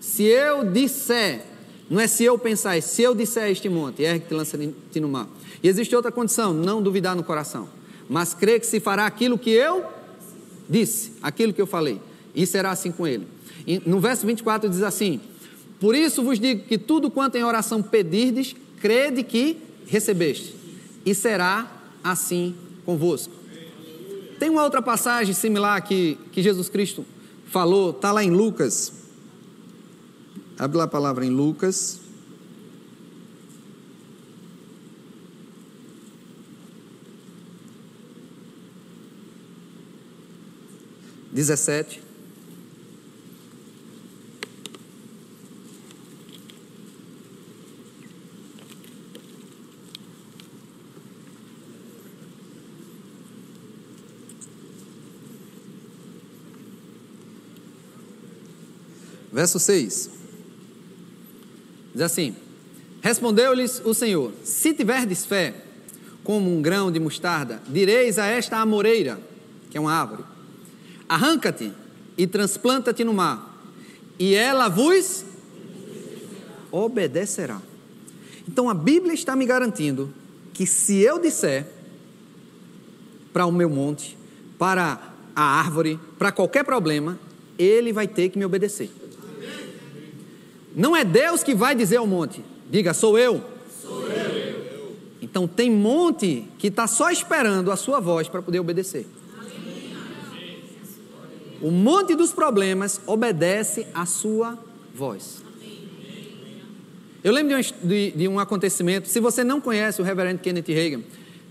[0.00, 1.42] se eu disser,
[1.88, 5.00] não é se eu pensar, é se eu disser a este monte, ergue-te e lança-te
[5.00, 5.28] no mar.
[5.62, 7.68] E existe outra condição, não duvidar no coração,
[8.09, 9.85] mas crer que se fará aquilo que eu
[10.68, 12.01] disse, aquilo que eu falei,
[12.35, 13.27] e será assim com ele.
[13.66, 15.20] E no verso 24 diz assim:
[15.81, 20.55] Por isso vos digo que tudo quanto em oração pedirdes, crede que recebeste,
[21.05, 21.70] e será
[22.03, 23.33] assim convosco.
[24.38, 27.05] Tem uma outra passagem similar que, que Jesus Cristo
[27.46, 28.92] falou, está lá em Lucas.
[30.59, 32.01] Abre lá a palavra em Lucas.
[41.42, 42.00] Dezessete.
[59.33, 60.11] Verso 6.
[61.92, 62.37] Diz assim:
[63.00, 65.55] Respondeu-lhes o Senhor: Se tiverdes fé,
[66.22, 69.20] como um grão de mostarda, direis a esta amoreira,
[69.68, 70.31] que é uma árvore:
[71.12, 71.70] Arranca-te
[72.16, 73.62] e transplanta-te no mar,
[74.18, 75.27] e ela vos
[76.70, 77.61] obedecerá.
[78.48, 80.11] Então a Bíblia está me garantindo
[80.55, 81.66] que se eu disser
[83.31, 84.16] para o meu monte,
[84.59, 87.18] para a árvore, para qualquer problema,
[87.59, 88.90] ele vai ter que me obedecer.
[90.75, 93.44] Não é Deus que vai dizer ao monte, diga, sou eu.
[93.83, 94.96] Sou eu.
[95.20, 99.07] Então tem monte que está só esperando a sua voz para poder obedecer.
[101.62, 104.59] O monte dos problemas obedece à sua
[104.92, 105.42] voz.
[107.22, 110.66] Eu lembro de um, de, de um, acontecimento, se você não conhece o reverendo Kenneth
[110.66, 111.03] Reagan,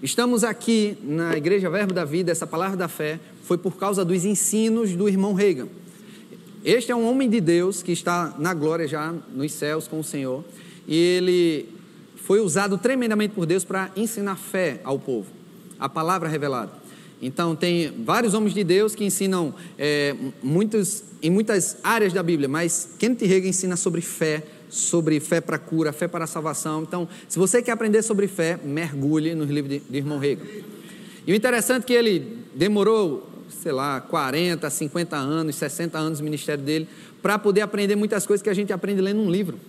[0.04, 4.26] estamos aqui na Igreja Verbo da Vida, essa palavra da fé foi por causa dos
[4.26, 5.69] ensinos do irmão Reagan.
[6.65, 10.04] Este é um homem de Deus que está na glória já nos céus com o
[10.04, 10.43] Senhor.
[10.86, 11.69] E ele
[12.17, 15.28] foi usado tremendamente por Deus para ensinar fé ao povo,
[15.80, 16.80] a palavra revelada.
[17.21, 22.49] Então, tem vários homens de Deus que ensinam é, muitos, em muitas áreas da Bíblia,
[22.49, 26.81] mas Kenneth Reagan ensina sobre fé, sobre fé para cura, fé para salvação.
[26.81, 30.45] Então, se você quer aprender sobre fé, mergulhe nos livros de, de irmão Reagan.
[31.27, 33.31] E o interessante é que ele demorou
[33.62, 36.88] sei lá, 40, 50 anos, 60 anos do ministério dele,
[37.21, 39.60] para poder aprender muitas coisas que a gente aprende lendo um livro.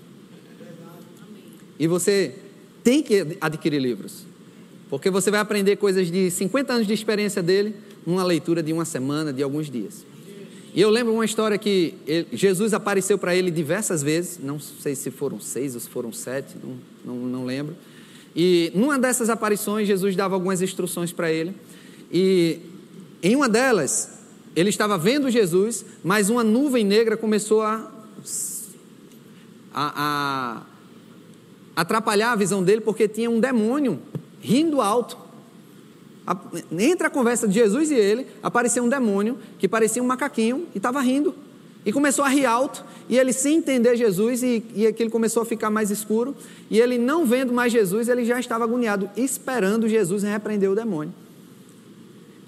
[1.78, 2.36] E você
[2.82, 4.24] tem que adquirir livros,
[4.92, 7.74] porque você vai aprender coisas de 50 anos de experiência dele
[8.04, 10.04] numa leitura de uma semana, de alguns dias.
[10.74, 14.94] E eu lembro uma história que ele, Jesus apareceu para ele diversas vezes, não sei
[14.94, 16.76] se foram seis ou se foram sete, não,
[17.06, 17.74] não, não lembro.
[18.36, 21.54] E numa dessas aparições, Jesus dava algumas instruções para ele.
[22.12, 22.58] E
[23.22, 24.10] em uma delas,
[24.54, 27.90] ele estava vendo Jesus, mas uma nuvem negra começou a,
[29.72, 30.62] a,
[31.74, 33.98] a atrapalhar a visão dele, porque tinha um demônio
[34.42, 35.16] rindo alto.
[36.70, 40.78] Entre a conversa de Jesus e ele, apareceu um demônio que parecia um macaquinho e
[40.78, 41.34] estava rindo.
[41.84, 45.46] E começou a rir alto, e ele sem entender Jesus, e, e aquilo começou a
[45.46, 46.36] ficar mais escuro,
[46.70, 51.12] e ele não vendo mais Jesus, ele já estava agoniado, esperando Jesus repreender o demônio.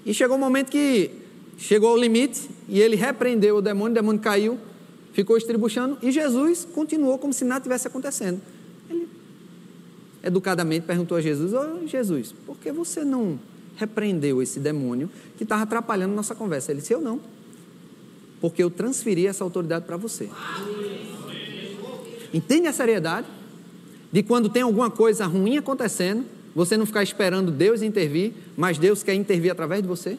[0.05, 1.11] E chegou um momento que
[1.57, 4.57] chegou ao limite e ele repreendeu o demônio, o demônio caiu,
[5.13, 8.39] ficou estribuchando e Jesus continuou como se nada tivesse acontecendo.
[10.25, 13.39] Educadamente perguntou a Jesus: Ô Jesus, por que você não
[13.77, 16.71] repreendeu esse demônio que estava atrapalhando nossa conversa?
[16.71, 17.21] Ele disse: Eu não,
[18.41, 20.29] porque eu transferi essa autoridade para você.
[22.33, 23.27] Entende a seriedade
[24.11, 29.03] de quando tem alguma coisa ruim acontecendo você não ficar esperando Deus intervir, mas Deus
[29.03, 30.17] quer intervir através de você?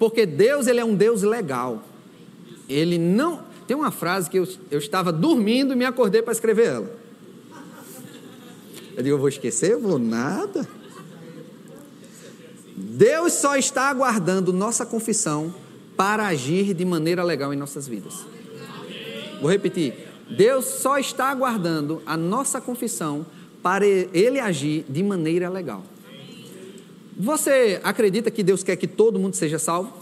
[0.00, 1.84] Porque Deus, ele é um Deus legal.
[2.68, 3.44] Ele não.
[3.68, 6.97] Tem uma frase que eu, eu estava dormindo e me acordei para escrever ela.
[8.98, 9.74] Eu digo, eu vou esquecer?
[9.74, 10.68] Eu vou nada.
[12.76, 15.54] Deus só está aguardando nossa confissão
[15.96, 18.26] para agir de maneira legal em nossas vidas.
[19.40, 19.94] Vou repetir.
[20.28, 23.24] Deus só está aguardando a nossa confissão
[23.62, 25.84] para ele agir de maneira legal.
[27.16, 29.92] Você acredita que Deus quer que todo mundo seja salvo?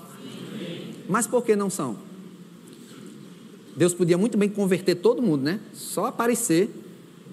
[1.07, 1.99] Mas por que não são?
[3.77, 5.61] Deus podia muito bem converter todo mundo, né?
[5.75, 6.71] Só aparecer,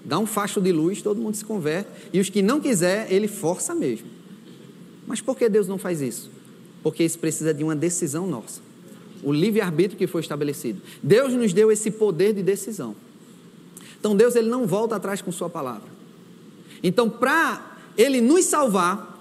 [0.04, 1.88] dar um facho de luz, todo mundo se converte.
[2.12, 4.06] E os que não quiser, ele força mesmo.
[5.06, 6.30] Mas por que Deus não faz isso?
[6.82, 8.60] Porque isso precisa de uma decisão nossa.
[9.22, 10.82] O livre-arbítrio que foi estabelecido.
[11.02, 12.94] Deus nos deu esse poder de decisão.
[13.98, 15.88] Então Deus ele não volta atrás com sua palavra.
[16.82, 19.18] Então, para ele nos salvar,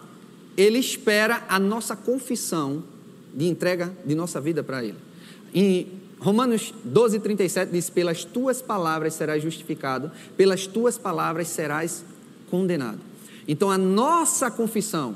[0.57, 2.83] ele espera a nossa confissão
[3.33, 4.97] de entrega de nossa vida para ele.
[5.53, 5.87] Em
[6.23, 12.05] Romanos 12, 37 diz: Pelas tuas palavras serás justificado, pelas tuas palavras serás
[12.49, 12.99] condenado.
[13.45, 15.15] Então, a nossa confissão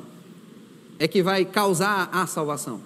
[1.00, 2.82] é que vai causar a salvação.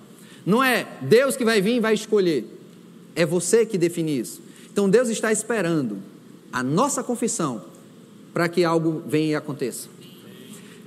[0.46, 2.46] Não é Deus que vai vir e vai escolher,
[3.16, 4.40] é você que define isso.
[4.72, 5.98] Então, Deus está esperando
[6.54, 7.66] a nossa confissão
[8.32, 9.90] para que algo venha e aconteça.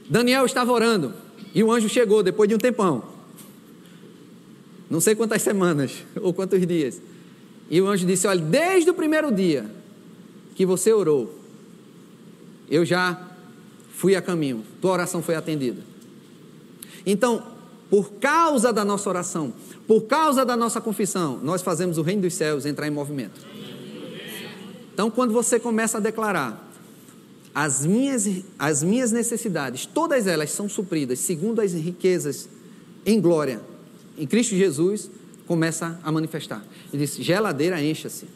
[0.08, 1.12] Daniel estava orando
[1.52, 3.02] e o anjo chegou depois de um tempão.
[4.88, 7.00] Não sei quantas semanas ou quantos dias.
[7.70, 9.70] E o anjo disse: Olha, desde o primeiro dia
[10.54, 11.38] que você orou,
[12.70, 13.30] eu já
[13.90, 15.82] fui a caminho, tua oração foi atendida.
[17.06, 17.42] Então,
[17.90, 19.52] por causa da nossa oração,
[19.86, 23.40] por causa da nossa confissão, nós fazemos o reino dos céus entrar em movimento.
[24.92, 26.70] Então, quando você começa a declarar,
[27.54, 32.48] as minhas, as minhas necessidades, todas elas são supridas segundo as riquezas
[33.06, 33.60] em glória
[34.18, 35.10] em Cristo Jesus,
[35.46, 36.62] começa a manifestar.
[36.92, 38.26] Ele diz: geladeira encha-se.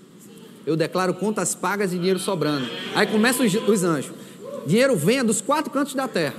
[0.67, 2.69] Eu declaro contas pagas e dinheiro sobrando.
[2.95, 4.13] Aí começam os, os anjos.
[4.67, 6.37] Dinheiro venha dos quatro cantos da terra.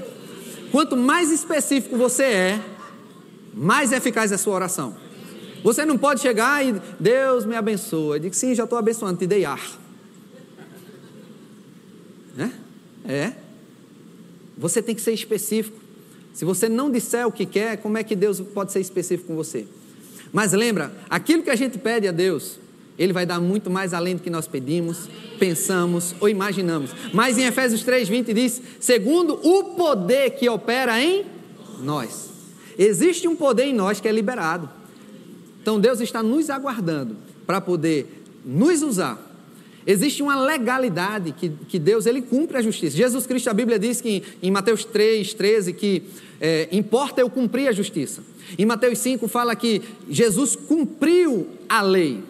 [0.72, 2.62] Quanto mais específico você é,
[3.54, 4.96] mais eficaz é a sua oração.
[5.64, 8.16] Você não pode chegar e Deus me abençoa.
[8.16, 9.60] Eu digo, sim, já estou abençoando, te dei ar.
[12.38, 13.12] É?
[13.12, 13.34] É.
[14.58, 15.78] Você tem que ser específico.
[16.34, 19.36] Se você não disser o que quer, como é que Deus pode ser específico com
[19.36, 19.68] você?
[20.32, 22.60] Mas lembra, aquilo que a gente pede a Deus,
[22.98, 26.92] Ele vai dar muito mais além do que nós pedimos, pensamos ou imaginamos.
[27.14, 31.26] Mas em Efésios 3,20 diz: segundo o poder que opera em
[31.82, 32.30] nós.
[32.78, 34.70] Existe um poder em nós que é liberado.
[35.62, 39.30] Então Deus está nos aguardando para poder nos usar
[39.90, 42.96] Existe uma legalidade que, que Deus ele cumpre a justiça.
[42.96, 46.04] Jesus Cristo, a Bíblia diz que em Mateus 3, 13, que
[46.40, 48.22] é, importa eu cumprir a justiça.
[48.58, 52.24] Em Mateus 5 fala que Jesus cumpriu a lei.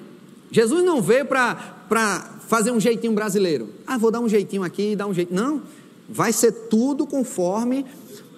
[0.52, 3.70] Jesus não veio para fazer um jeitinho brasileiro.
[3.86, 5.34] Ah, vou dar um jeitinho aqui dar um jeito.
[5.34, 5.62] Não,
[6.10, 7.86] vai ser tudo conforme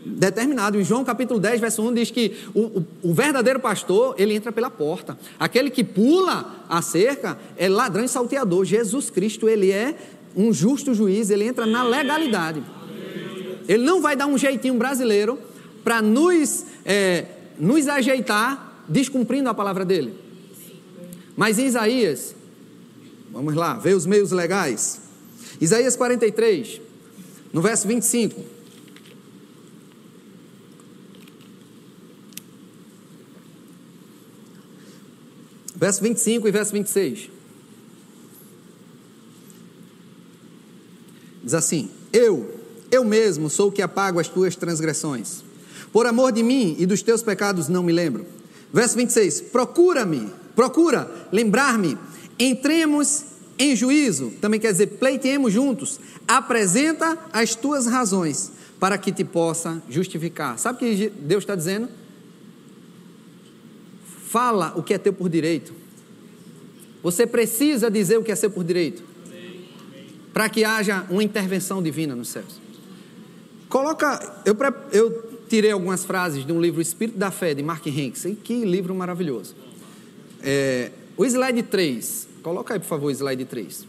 [0.05, 0.79] determinado.
[0.79, 4.51] Em João capítulo 10, verso 1 diz que o, o, o, verdadeiro pastor, ele entra
[4.51, 5.17] pela porta.
[5.39, 8.65] Aquele que pula a cerca é ladrão e salteador.
[8.65, 9.95] Jesus Cristo, ele é
[10.35, 12.63] um justo juiz, ele entra na legalidade.
[13.67, 15.37] Ele não vai dar um jeitinho brasileiro
[15.83, 17.25] para nos, é,
[17.61, 20.15] nos ajeitar descumprindo a palavra dele.
[21.37, 22.35] Mas em Isaías,
[23.31, 24.99] vamos lá, ver os meios legais.
[25.61, 26.81] Isaías 43,
[27.53, 28.43] no verso 25.
[35.75, 37.29] Verso 25 e verso 26.
[41.43, 42.59] Diz assim: Eu,
[42.91, 45.50] eu mesmo sou o que apago as tuas transgressões.
[45.91, 48.25] Por amor de mim e dos teus pecados não me lembro.
[48.73, 51.97] Verso 26: Procura-me, procura lembrar-me,
[52.39, 53.25] entremos
[53.59, 59.81] em juízo, também quer dizer, pleiteemos juntos, apresenta as tuas razões, para que te possa
[59.87, 60.57] justificar.
[60.57, 61.87] Sabe o que Deus está dizendo?
[64.27, 65.73] Fala o que é teu por direito.
[67.03, 69.03] Você precisa dizer o que é seu por direito.
[70.33, 72.59] Para que haja uma intervenção divina nos céus.
[73.69, 74.55] Coloca, eu,
[74.91, 78.25] eu tirei algumas frases de um livro Espírito da Fé, de Mark Hanks.
[78.41, 79.53] Que livro maravilhoso.
[80.41, 82.29] É, o slide 3.
[82.41, 83.85] Coloca aí, por favor, o slide 3.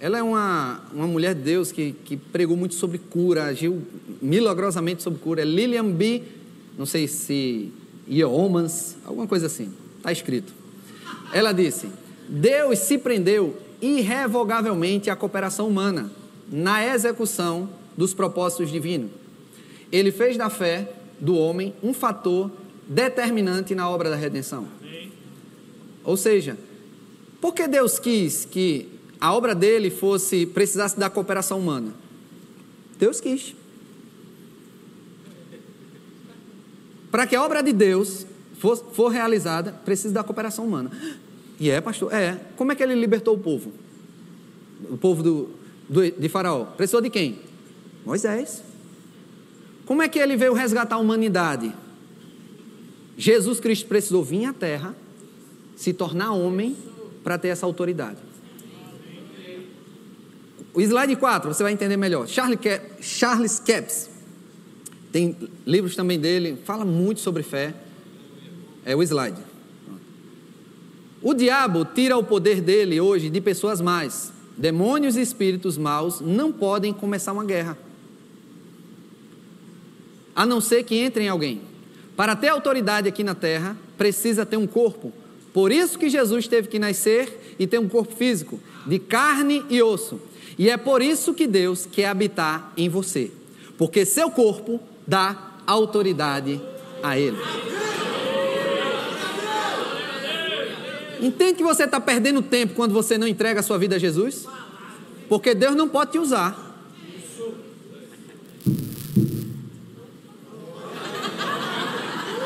[0.00, 3.82] Ela é uma, uma mulher de Deus que, que pregou muito sobre cura, agiu
[4.22, 5.42] milagrosamente sobre cura.
[5.42, 6.22] É Lillian B.
[6.78, 7.70] Não sei se
[8.10, 10.54] Yeomans, alguma coisa assim, está escrito.
[11.34, 11.86] Ela disse:
[12.26, 16.10] Deus se prendeu irrevogavelmente à cooperação humana
[16.50, 19.21] na execução dos propósitos divinos.
[19.92, 22.50] Ele fez da fé do homem um fator
[22.88, 24.66] determinante na obra da redenção.
[26.02, 26.58] Ou seja,
[27.40, 28.88] por que Deus quis que
[29.20, 31.92] a obra dele fosse precisasse da cooperação humana?
[32.98, 33.54] Deus quis.
[37.10, 38.26] Para que a obra de Deus
[38.58, 40.90] for, for realizada, precisa da cooperação humana.
[41.60, 42.12] E é, pastor?
[42.12, 42.40] É.
[42.56, 43.72] Como é que ele libertou o povo?
[44.90, 45.50] O povo do,
[45.88, 46.64] do, de Faraó.
[46.64, 47.38] Precisou de quem?
[48.04, 48.62] Moisés.
[49.84, 51.72] Como é que ele veio resgatar a humanidade?
[53.16, 54.94] Jesus Cristo precisou vir à terra,
[55.76, 56.76] se tornar homem
[57.22, 58.18] para ter essa autoridade.
[60.74, 62.26] O slide 4, você vai entender melhor.
[62.26, 64.08] Charles, Capps,
[65.10, 67.74] tem livros também dele, fala muito sobre fé.
[68.84, 69.40] É o slide.
[71.20, 74.32] O diabo tira o poder dele hoje de pessoas mais.
[74.56, 77.76] Demônios e espíritos maus não podem começar uma guerra.
[80.34, 81.62] A não ser que entre em alguém.
[82.16, 85.12] Para ter autoridade aqui na terra, precisa ter um corpo.
[85.52, 89.82] Por isso que Jesus teve que nascer e ter um corpo físico, de carne e
[89.82, 90.20] osso.
[90.58, 93.30] E é por isso que Deus quer habitar em você.
[93.76, 96.60] Porque seu corpo dá autoridade
[97.02, 97.38] a Ele.
[101.20, 104.46] Entende que você está perdendo tempo quando você não entrega a sua vida a Jesus?
[105.28, 106.71] Porque Deus não pode te usar.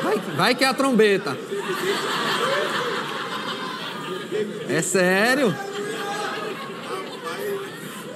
[0.07, 1.37] Vai, vai que é a trombeta.
[4.69, 5.53] É sério?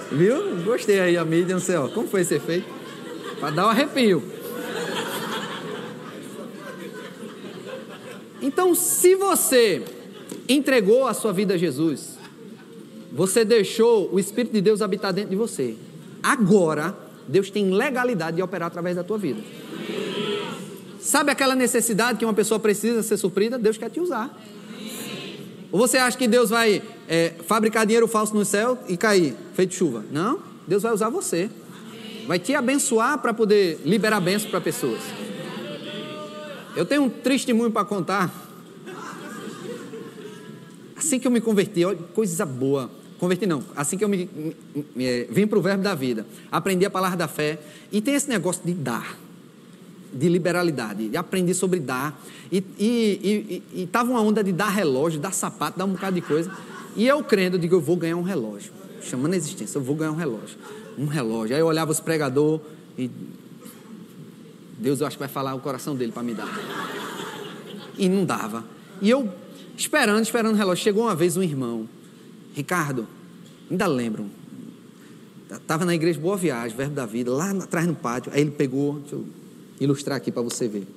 [0.09, 0.63] Viu?
[0.63, 1.89] Gostei aí, a mídia, não sei, ó.
[1.89, 2.67] Como foi esse efeito?
[3.41, 4.23] Para dar um arrepio.
[8.41, 9.83] Então, se você
[10.47, 12.17] entregou a sua vida a Jesus,
[13.11, 15.75] você deixou o Espírito de Deus habitar dentro de você.
[16.23, 16.95] Agora,
[17.27, 19.41] Deus tem legalidade de operar através da tua vida.
[21.01, 23.57] Sabe aquela necessidade que uma pessoa precisa ser suprida?
[23.57, 24.29] Deus quer te usar.
[25.71, 29.73] Ou você acha que Deus vai é, fabricar dinheiro falso no céu e cair, feito
[29.73, 30.05] chuva?
[30.11, 31.49] Não, Deus vai usar você.
[32.27, 35.01] Vai te abençoar para poder liberar bênção para pessoas.
[36.75, 38.31] Eu tenho um triste muito para contar.
[40.95, 42.91] Assim que eu me converti, olha, coisa boa.
[43.17, 46.25] Converti não, assim que eu me, me, me é, vim para o verbo da vida,
[46.51, 47.59] aprendi a palavra da fé,
[47.91, 49.15] e tem esse negócio de dar,
[50.13, 52.21] de liberalidade, de aprender sobre dar,
[52.51, 56.51] e estava uma onda de dar relógio, dar sapato, dar um bocado de coisa,
[56.95, 58.71] e eu crendo, digo, eu vou ganhar um relógio,
[59.01, 60.57] chamando a existência, eu vou ganhar um relógio,
[60.97, 62.59] um relógio, aí eu olhava os pregador
[62.97, 63.09] e
[64.77, 66.49] Deus eu acho que vai falar o coração dele para me dar,
[67.97, 68.65] e não dava,
[69.01, 69.29] e eu
[69.81, 70.83] Esperando, esperando o relógio.
[70.83, 71.89] Chegou uma vez um irmão,
[72.53, 73.07] Ricardo,
[73.69, 74.27] ainda lembro,
[75.49, 78.31] estava na igreja Boa Viagem, Verbo da Vida, lá atrás no pátio.
[78.33, 79.25] Aí ele pegou, deixa eu
[79.83, 80.87] ilustrar aqui para você ver.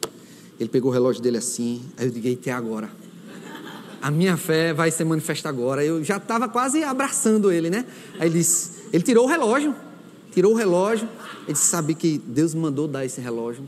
[0.61, 2.89] Ele pegou o relógio dele assim, aí eu digo, até agora.
[4.01, 5.85] A minha fé vai se manifestar agora.
[5.85, 7.85] Eu já estava quase abraçando ele, né?
[8.21, 9.75] Aí ele disse, ele tirou o relógio,
[10.33, 11.09] tirou o relógio.
[11.45, 13.65] Ele disse, sabe que Deus mandou dar esse relógio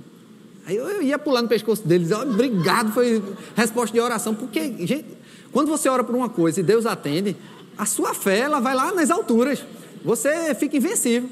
[0.66, 3.22] Aí eu, eu ia pular no pescoço dele, dizia, obrigado, foi
[3.54, 4.34] resposta de oração.
[4.34, 5.04] Porque, gente,
[5.52, 7.36] quando você ora por uma coisa e Deus atende,
[7.78, 9.64] a sua fé ela vai lá nas alturas.
[10.04, 11.28] Você fica invencível.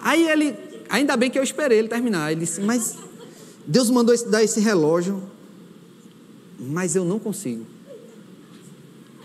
[0.00, 0.56] Aí ele,
[0.88, 2.32] ainda bem que eu esperei ele terminar.
[2.32, 2.98] Ele disse, mas
[3.66, 5.22] Deus mandou dar esse relógio,
[6.58, 7.66] mas eu não consigo.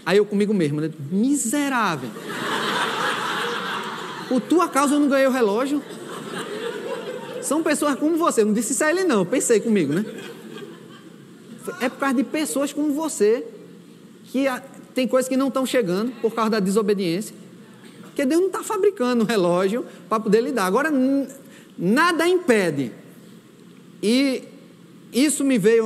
[0.05, 0.89] Aí eu comigo mesmo, né?
[1.11, 2.09] miserável.
[4.29, 5.81] Por tua causa eu não ganhei o relógio.
[7.41, 8.41] São pessoas como você.
[8.41, 9.19] Eu não disse isso a ele, não.
[9.19, 10.05] Eu pensei comigo, né?
[11.81, 13.45] É por causa de pessoas como você
[14.25, 14.45] que
[14.93, 17.35] tem coisas que não estão chegando por causa da desobediência.
[18.03, 20.65] Porque Deus não está fabricando um relógio para poder lidar.
[20.65, 20.91] Agora,
[21.77, 22.91] nada impede.
[24.01, 24.43] E
[25.11, 25.85] isso me veio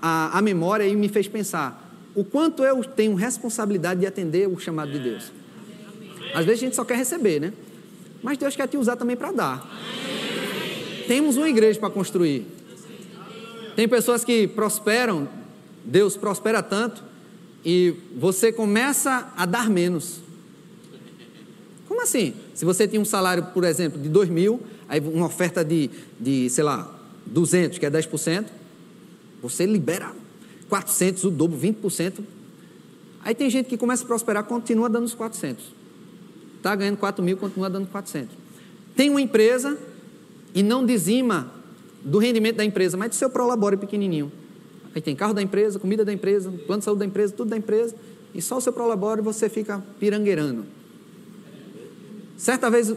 [0.00, 4.90] à memória e me fez pensar o quanto eu tenho responsabilidade de atender o chamado
[4.90, 5.32] de Deus.
[6.34, 7.52] Às vezes a gente só quer receber, né?
[8.22, 9.66] Mas Deus quer te usar também para dar
[11.10, 12.46] temos uma igreja para construir.
[13.74, 15.28] Tem pessoas que prosperam,
[15.84, 17.02] Deus prospera tanto,
[17.64, 20.20] e você começa a dar menos.
[21.88, 22.32] Como assim?
[22.54, 26.48] Se você tem um salário, por exemplo, de 2 mil, aí uma oferta de, de,
[26.48, 26.88] sei lá,
[27.26, 28.46] 200, que é 10%,
[29.42, 30.12] você libera
[30.68, 32.20] 400, o dobro, 20%.
[33.22, 35.64] Aí tem gente que começa a prosperar, continua dando os 400.
[36.56, 38.34] Está ganhando 4 mil, continua dando 400.
[38.94, 39.78] Tem uma empresa
[40.54, 41.50] e não dizima
[42.04, 44.32] do rendimento da empresa, mas do seu prolabore pequenininho.
[44.94, 47.56] Aí tem carro da empresa, comida da empresa, plano de saúde da empresa, tudo da
[47.56, 47.94] empresa,
[48.34, 50.64] e só o seu prolabore você fica pirangueirando.
[52.36, 52.94] Certa vez,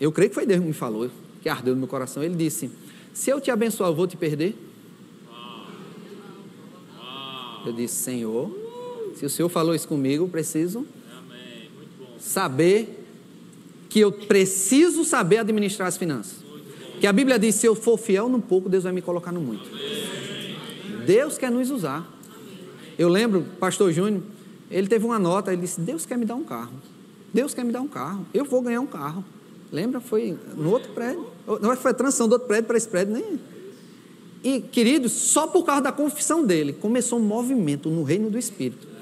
[0.00, 1.10] eu creio que foi Deus que me falou,
[1.42, 2.70] que ardeu no meu coração, ele disse:
[3.12, 4.56] Se eu te abençoar, eu vou te perder?
[7.64, 8.50] Eu disse: Senhor,
[9.14, 10.86] se o Senhor falou isso comigo, eu preciso
[12.18, 13.04] saber
[13.88, 16.38] que eu preciso saber administrar as finanças.
[17.00, 19.40] Que a Bíblia diz: se eu for fiel no pouco, Deus vai me colocar no
[19.40, 19.68] muito.
[21.06, 22.08] Deus quer nos usar.
[22.98, 24.22] Eu lembro, pastor Júnior,
[24.70, 26.72] ele teve uma nota, ele disse: Deus quer me dar um carro.
[27.32, 28.26] Deus quer me dar um carro.
[28.32, 29.24] Eu vou ganhar um carro.
[29.70, 30.00] Lembra?
[30.00, 31.26] Foi no outro prédio.
[31.46, 33.40] Não foi a transição do outro prédio para esse prédio, nem.
[34.44, 38.92] E, queridos, só por causa da confissão dele, começou um movimento no reino do Espírito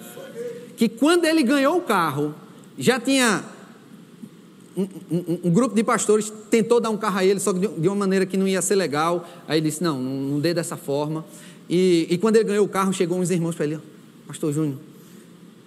[0.81, 2.35] que quando ele ganhou o carro,
[2.79, 3.45] já tinha
[4.75, 7.87] um, um, um, grupo de pastores tentou dar um carro a ele, só que de
[7.87, 9.29] uma maneira que não ia ser legal.
[9.47, 11.23] Aí ele disse: Não, não, não dê dessa forma.
[11.69, 13.79] E, e, quando ele ganhou o carro, chegou uns irmãos para ele:
[14.27, 14.79] Pastor Júnior,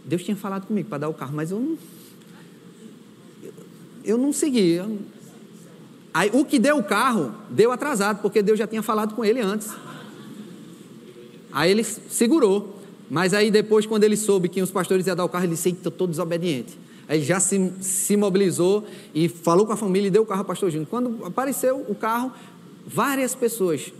[0.04, 1.78] Deus tinha falado comigo para dar o carro, mas eu não.
[3.44, 3.54] Eu,
[4.04, 4.72] eu não segui.
[4.72, 4.98] Eu,
[6.14, 9.40] aí o que deu o carro, deu atrasado, porque Deus já tinha falado com ele
[9.40, 9.72] antes.
[11.52, 12.80] Aí ele segurou.
[13.10, 15.70] Mas aí depois, quando ele soube que os pastores iam dar o carro, ele disse:
[15.70, 16.78] Estou todo desobediente.
[17.08, 20.46] Aí já se, se mobilizou e falou com a família e deu o carro ao
[20.46, 20.88] pastor Júnior.
[20.90, 22.32] Quando apareceu o carro,
[22.88, 23.94] várias pessoas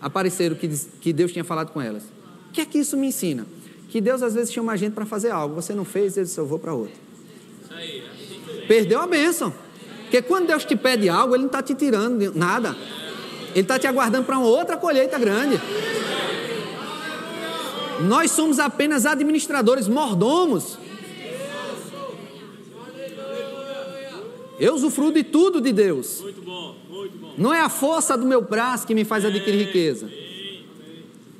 [0.00, 0.68] apareceram que,
[1.00, 2.02] que Deus tinha falado com elas.
[2.48, 3.46] O que é que isso me ensina?
[3.88, 6.38] Que Deus às vezes chama a gente para fazer algo, você não fez, ele disse,
[6.38, 6.94] eu vou para outro.
[8.68, 9.52] Perdeu a bênção.
[10.12, 12.76] Porque quando Deus te pede algo, Ele não está te tirando nada.
[13.52, 15.58] Ele está te aguardando para uma outra colheita grande.
[18.02, 20.76] Nós somos apenas administradores, mordomos.
[24.60, 26.22] Eu usufruo de tudo de Deus.
[27.38, 30.10] Não é a força do meu braço que me faz adquirir riqueza.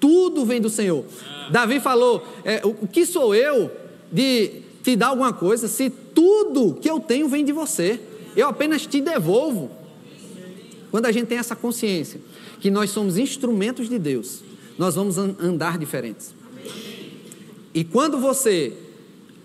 [0.00, 1.04] Tudo vem do Senhor.
[1.50, 3.70] Davi falou: é, o que sou eu
[4.10, 8.00] de te dar alguma coisa se tudo que eu tenho vem de você?
[8.36, 9.70] Eu apenas te devolvo.
[10.90, 12.20] Quando a gente tem essa consciência
[12.60, 14.42] que nós somos instrumentos de Deus,
[14.78, 16.34] nós vamos andar diferentes.
[17.74, 18.76] E quando você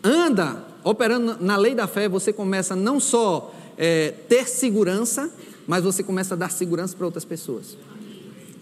[0.03, 5.31] anda operando na lei da fé, você começa não só é, ter segurança,
[5.65, 7.77] mas você começa a dar segurança para outras pessoas.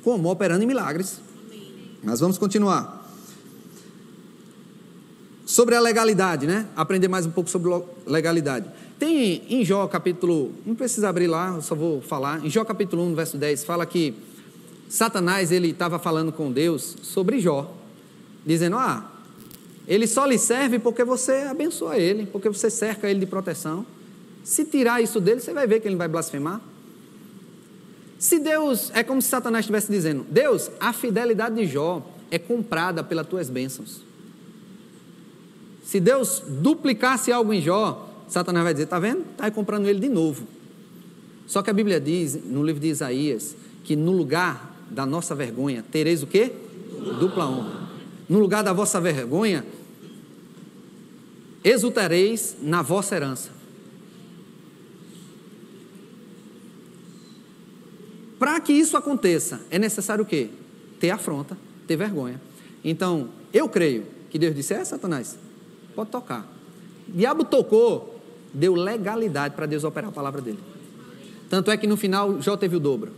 [0.03, 0.29] Como?
[0.29, 1.19] Operando em milagres.
[2.03, 3.03] Mas vamos continuar.
[5.45, 6.67] Sobre a legalidade, né?
[6.75, 7.71] Aprender mais um pouco sobre
[8.05, 8.69] legalidade.
[8.97, 12.45] Tem em Jó capítulo, não precisa abrir lá, eu só vou falar.
[12.45, 14.13] Em Jó capítulo 1, verso 10, fala que
[14.87, 17.73] Satanás ele estava falando com Deus sobre Jó,
[18.45, 19.11] dizendo: "Ah,
[19.87, 23.85] ele só lhe serve porque você abençoa ele, porque você cerca ele de proteção.
[24.43, 26.61] Se tirar isso dele, você vai ver que ele vai blasfemar.
[28.17, 33.03] Se Deus, é como se Satanás estivesse dizendo: Deus, a fidelidade de Jó é comprada
[33.03, 34.01] pelas tuas bênçãos.
[35.83, 39.21] Se Deus duplicasse algo em Jó, Satanás vai dizer: Está vendo?
[39.31, 40.47] Está comprando ele de novo.
[41.47, 45.83] Só que a Bíblia diz, no livro de Isaías, que no lugar da nossa vergonha
[45.91, 46.51] tereis o quê?
[47.19, 47.89] Dupla honra.
[48.27, 49.63] No lugar da vossa vergonha,
[51.63, 53.51] exultareis na vossa herança.
[58.39, 60.49] Para que isso aconteça, é necessário o quê?
[60.99, 61.57] Ter afronta,
[61.87, 62.41] ter vergonha.
[62.83, 65.37] Então, eu creio que Deus disse: É, Satanás,
[65.95, 66.51] pode tocar.
[67.07, 68.14] Diabo tocou,
[68.55, 70.59] deu legalidade para Deus operar a palavra dele.
[71.49, 73.11] Tanto é que no final Jó teve o dobro.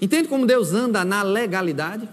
[0.00, 2.08] Entende como Deus anda na legalidade?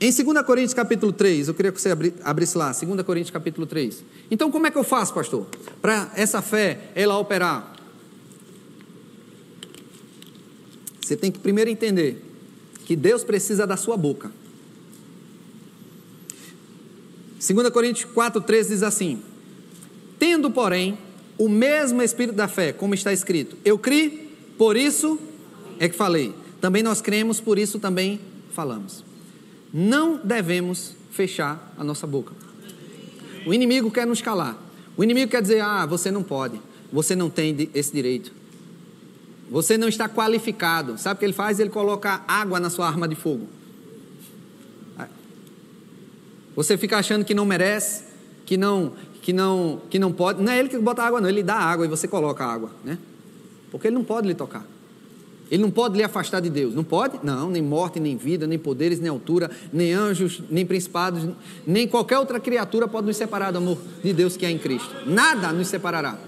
[0.00, 1.90] Em 2 Coríntios capítulo 3, eu queria que você
[2.24, 4.02] abrisse lá, 2 Coríntios capítulo 3.
[4.30, 5.46] Então, como é que eu faço, pastor,
[5.80, 7.76] para essa fé, ela operar?
[11.02, 12.24] Você tem que primeiro entender
[12.86, 14.32] que Deus precisa da sua boca.
[17.40, 19.22] 2 Coríntios 4, 13 diz assim:
[20.18, 20.98] Tendo, porém,
[21.38, 25.18] o mesmo espírito da fé, como está escrito, eu criei, por isso
[25.78, 26.34] é que falei.
[26.60, 28.20] Também nós cremos, por isso também
[28.52, 29.10] falamos
[29.72, 32.32] não devemos fechar a nossa boca.
[33.46, 34.56] O inimigo quer nos calar.
[34.96, 36.60] O inimigo quer dizer: ah, você não pode,
[36.92, 38.32] você não tem esse direito.
[39.50, 40.98] Você não está qualificado.
[40.98, 41.58] Sabe o que ele faz?
[41.58, 43.48] Ele coloca água na sua arma de fogo.
[46.56, 48.04] Você fica achando que não merece,
[48.44, 48.92] que não,
[49.22, 50.42] que não, que não pode.
[50.42, 51.28] Não é ele que bota água, não.
[51.28, 52.98] Ele dá água e você coloca água, né?
[53.70, 54.66] Porque ele não pode lhe tocar.
[55.50, 56.74] Ele não pode lhe afastar de Deus.
[56.74, 57.18] Não pode?
[57.24, 61.28] Não, nem morte, nem vida, nem poderes, nem altura, nem anjos, nem principados,
[61.66, 64.94] nem qualquer outra criatura pode nos separar do amor de Deus que é em Cristo.
[65.06, 66.18] Nada nos separará.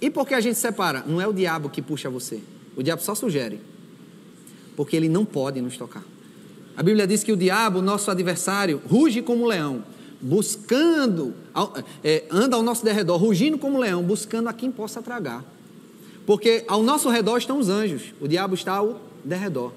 [0.00, 1.04] E por que a gente separa?
[1.06, 2.40] Não é o diabo que puxa você.
[2.76, 3.60] O diabo só sugere.
[4.76, 6.04] Porque ele não pode nos tocar.
[6.78, 9.82] A Bíblia diz que o diabo, nosso adversário, ruge como um leão,
[10.20, 11.34] buscando,
[12.04, 15.44] é, anda ao nosso derredor, rugindo como um leão, buscando a quem possa tragar.
[16.24, 19.72] Porque ao nosso redor estão os anjos, o diabo está ao derredor.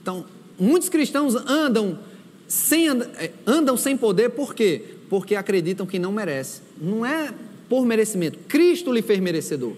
[0.00, 0.24] Então,
[0.56, 1.98] muitos cristãos andam
[2.46, 4.84] sem, é, andam sem poder, por quê?
[5.08, 6.60] Porque acreditam que não merece.
[6.80, 7.34] Não é
[7.68, 8.38] por merecimento.
[8.46, 9.72] Cristo lhe fez merecedor.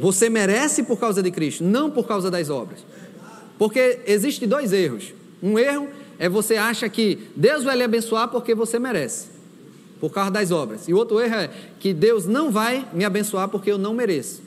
[0.00, 2.80] Você merece por causa de Cristo, não por causa das obras.
[3.60, 5.12] Porque existem dois erros.
[5.42, 5.86] Um erro
[6.18, 9.28] é você acha que Deus vai lhe abençoar porque você merece
[10.00, 10.88] por causa das obras.
[10.88, 14.40] E o outro erro é que Deus não vai me abençoar porque eu não mereço.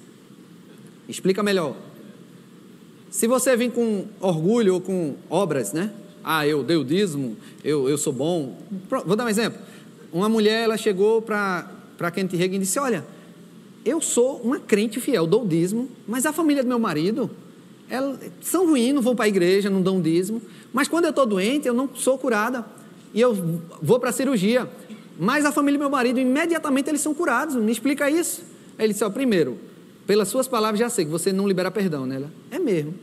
[1.08, 1.76] Explica melhor.
[3.12, 5.92] Se você vir com orgulho ou com obras, né?
[6.24, 8.58] Ah, eu dei o dízimo, eu, eu sou bom.
[9.06, 9.62] Vou dar um exemplo.
[10.12, 11.70] Uma mulher, ela chegou para
[12.12, 13.06] Kent Reagan e disse, olha,
[13.86, 17.30] eu sou uma crente fiel, dou dízimo, mas a família do meu marido,
[17.94, 20.42] elas são ruins, não vão para a igreja, não dão dízimo,
[20.74, 22.66] mas quando eu estou doente, eu não sou curada,
[23.14, 23.36] e eu
[23.80, 24.68] vou para a cirurgia,
[25.20, 28.42] mas a família do meu marido, imediatamente eles são curados, me explica isso.
[28.80, 29.60] Aí ele disse, ó, primeiro,
[30.08, 32.28] pelas suas palavras já sei que você não libera perdão, né?
[32.50, 32.96] É mesmo.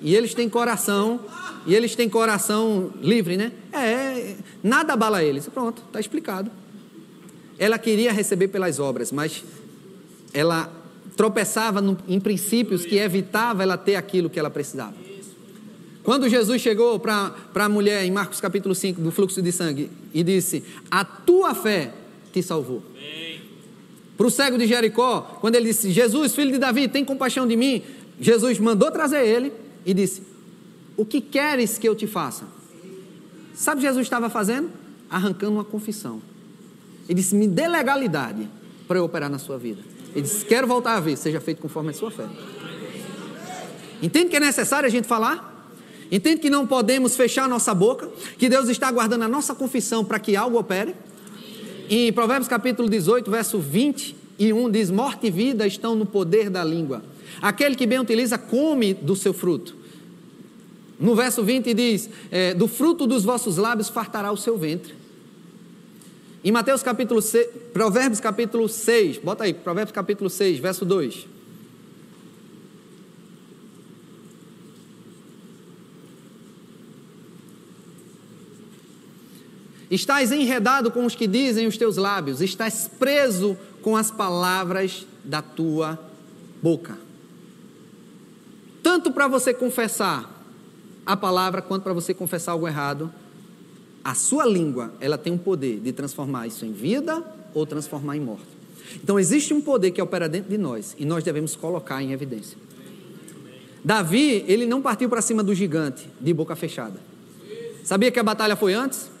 [0.00, 1.18] E eles têm coração,
[1.66, 3.50] e eles têm coração livre, né?
[3.72, 5.48] É, nada abala eles.
[5.48, 6.48] Pronto, está explicado.
[7.58, 9.42] Ela queria receber pelas obras, mas
[10.32, 10.70] ela
[11.16, 14.94] tropeçava no, em princípios que evitava ela ter aquilo que ela precisava.
[16.02, 20.22] Quando Jesus chegou para a mulher em Marcos capítulo 5 do fluxo de sangue e
[20.22, 21.94] disse: A tua fé
[22.32, 22.82] te salvou.
[24.16, 27.56] Para o cego de Jericó, quando ele disse: Jesus, filho de Davi, tem compaixão de
[27.56, 27.82] mim.
[28.20, 29.52] Jesus mandou trazer ele
[29.86, 30.22] e disse:
[30.94, 32.44] O que queres que eu te faça?
[33.54, 34.70] Sabe o que Jesus estava fazendo?
[35.08, 36.20] Arrancando uma confissão.
[37.08, 38.46] Ele disse: Me dê legalidade
[38.86, 39.93] para eu operar na sua vida.
[40.14, 42.24] Ele disse: Quero voltar a ver, seja feito conforme a sua fé.
[44.02, 45.52] Entende que é necessário a gente falar?
[46.10, 48.08] Entende que não podemos fechar nossa boca?
[48.38, 50.94] Que Deus está guardando a nossa confissão para que algo opere?
[51.88, 57.02] Em Provérbios capítulo 18, verso 21, diz: Morte e vida estão no poder da língua.
[57.42, 59.74] Aquele que bem utiliza, come do seu fruto.
[60.98, 64.94] No verso 20 diz: é, Do fruto dos vossos lábios fartará o seu ventre.
[66.44, 71.26] Em Mateus capítulo 6, Provérbios capítulo 6, bota aí, Provérbios capítulo 6, verso 2.
[79.90, 85.40] Estás enredado com os que dizem os teus lábios, estás preso com as palavras da
[85.40, 85.98] tua
[86.60, 86.98] boca.
[88.82, 90.30] Tanto para você confessar
[91.06, 93.10] a palavra, quanto para você confessar algo errado,
[94.04, 97.24] a sua língua, ela tem um poder de transformar isso em vida
[97.54, 98.44] ou transformar em morte.
[99.02, 102.58] Então existe um poder que opera dentro de nós e nós devemos colocar em evidência.
[103.82, 107.00] Davi, ele não partiu para cima do gigante de boca fechada.
[107.82, 109.14] Sabia que a batalha foi antes?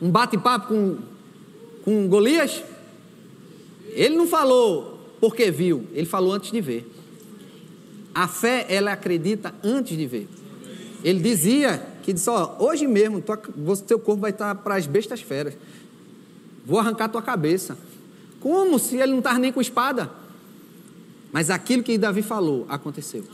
[0.00, 0.98] um bate-papo com,
[1.84, 2.62] com Golias?
[3.92, 6.92] Ele não falou porque viu, ele falou antes de ver.
[8.14, 10.28] A fé, ela acredita antes de ver.
[11.02, 13.36] Ele dizia que disse: Ó, hoje mesmo, tua,
[13.84, 15.54] teu corpo vai estar para as bestas feras.
[16.64, 17.76] Vou arrancar tua cabeça.
[18.38, 20.08] Como se ele não estava nem com espada?
[21.32, 23.24] Mas aquilo que Davi falou aconteceu.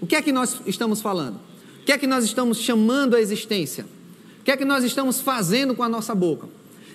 [0.00, 1.36] O que é que nós estamos falando?
[1.82, 3.84] O que é que nós estamos chamando a existência?
[4.40, 6.48] O que é que nós estamos fazendo com a nossa boca?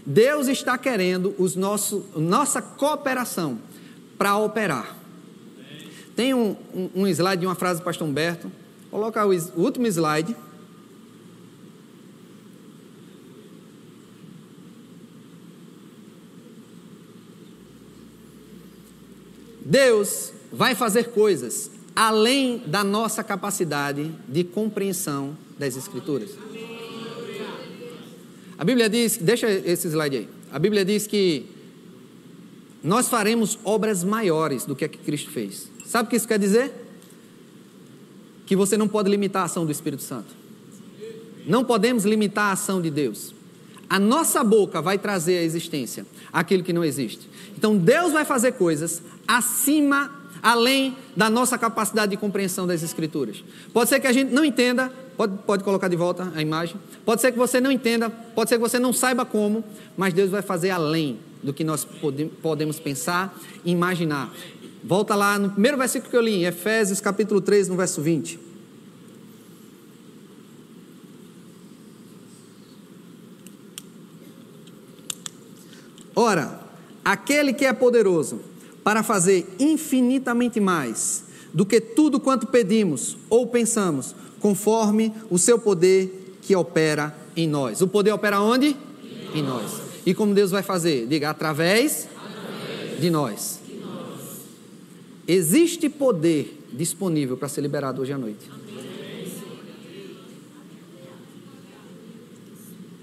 [0.03, 3.59] Deus está querendo os nosso, nossa cooperação
[4.17, 4.97] para operar.
[6.15, 8.51] Tem um, um, um, slide de uma frase do pastor Humberto.
[8.89, 10.35] Coloca o, o último slide.
[19.67, 26.29] Deus vai fazer coisas além da nossa capacidade de compreensão das Escrituras.
[28.57, 30.29] A Bíblia diz, deixa esse slide aí.
[30.51, 31.47] A Bíblia diz que
[32.81, 35.69] nós faremos obras maiores do que a que Cristo fez.
[35.85, 36.71] Sabe o que isso quer dizer?
[38.45, 40.33] Que você não pode limitar a ação do Espírito Santo.
[41.45, 43.33] Não podemos limitar a ação de Deus.
[43.89, 47.29] A nossa boca vai trazer à existência aquilo que não existe.
[47.57, 50.11] Então Deus vai fazer coisas acima,
[50.41, 53.43] além da nossa capacidade de compreensão das Escrituras.
[53.73, 56.75] Pode ser que a gente não entenda, Pode, pode colocar de volta a imagem.
[57.03, 59.63] Pode ser que você não entenda, pode ser que você não saiba como,
[59.97, 61.85] mas Deus vai fazer além do que nós
[62.41, 63.35] podemos pensar
[63.65, 64.31] e imaginar.
[64.83, 68.46] Volta lá no primeiro versículo que eu li, em Efésios capítulo 3, no verso 20.
[76.19, 76.59] Ora,
[77.05, 78.39] aquele que é poderoso
[78.83, 86.39] para fazer infinitamente mais do que tudo quanto pedimos ou pensamos, conforme o seu poder
[86.41, 87.81] que opera em nós.
[87.83, 88.75] O poder opera onde?
[89.35, 89.79] Em nós.
[90.07, 91.05] E como Deus vai fazer?
[91.05, 93.59] Diga, através, através de, nós.
[93.67, 94.39] de nós.
[95.27, 98.49] Existe poder disponível para ser liberado hoje à noite.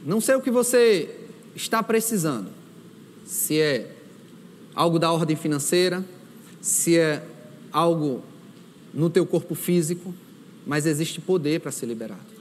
[0.05, 1.15] Não sei o que você
[1.55, 2.54] está precisando.
[3.35, 3.91] Se é
[4.77, 6.05] algo da ordem financeira,
[6.61, 7.21] se é
[7.73, 8.23] algo
[8.95, 10.15] no teu corpo físico,
[10.65, 12.34] mas existe poder para ser liberado.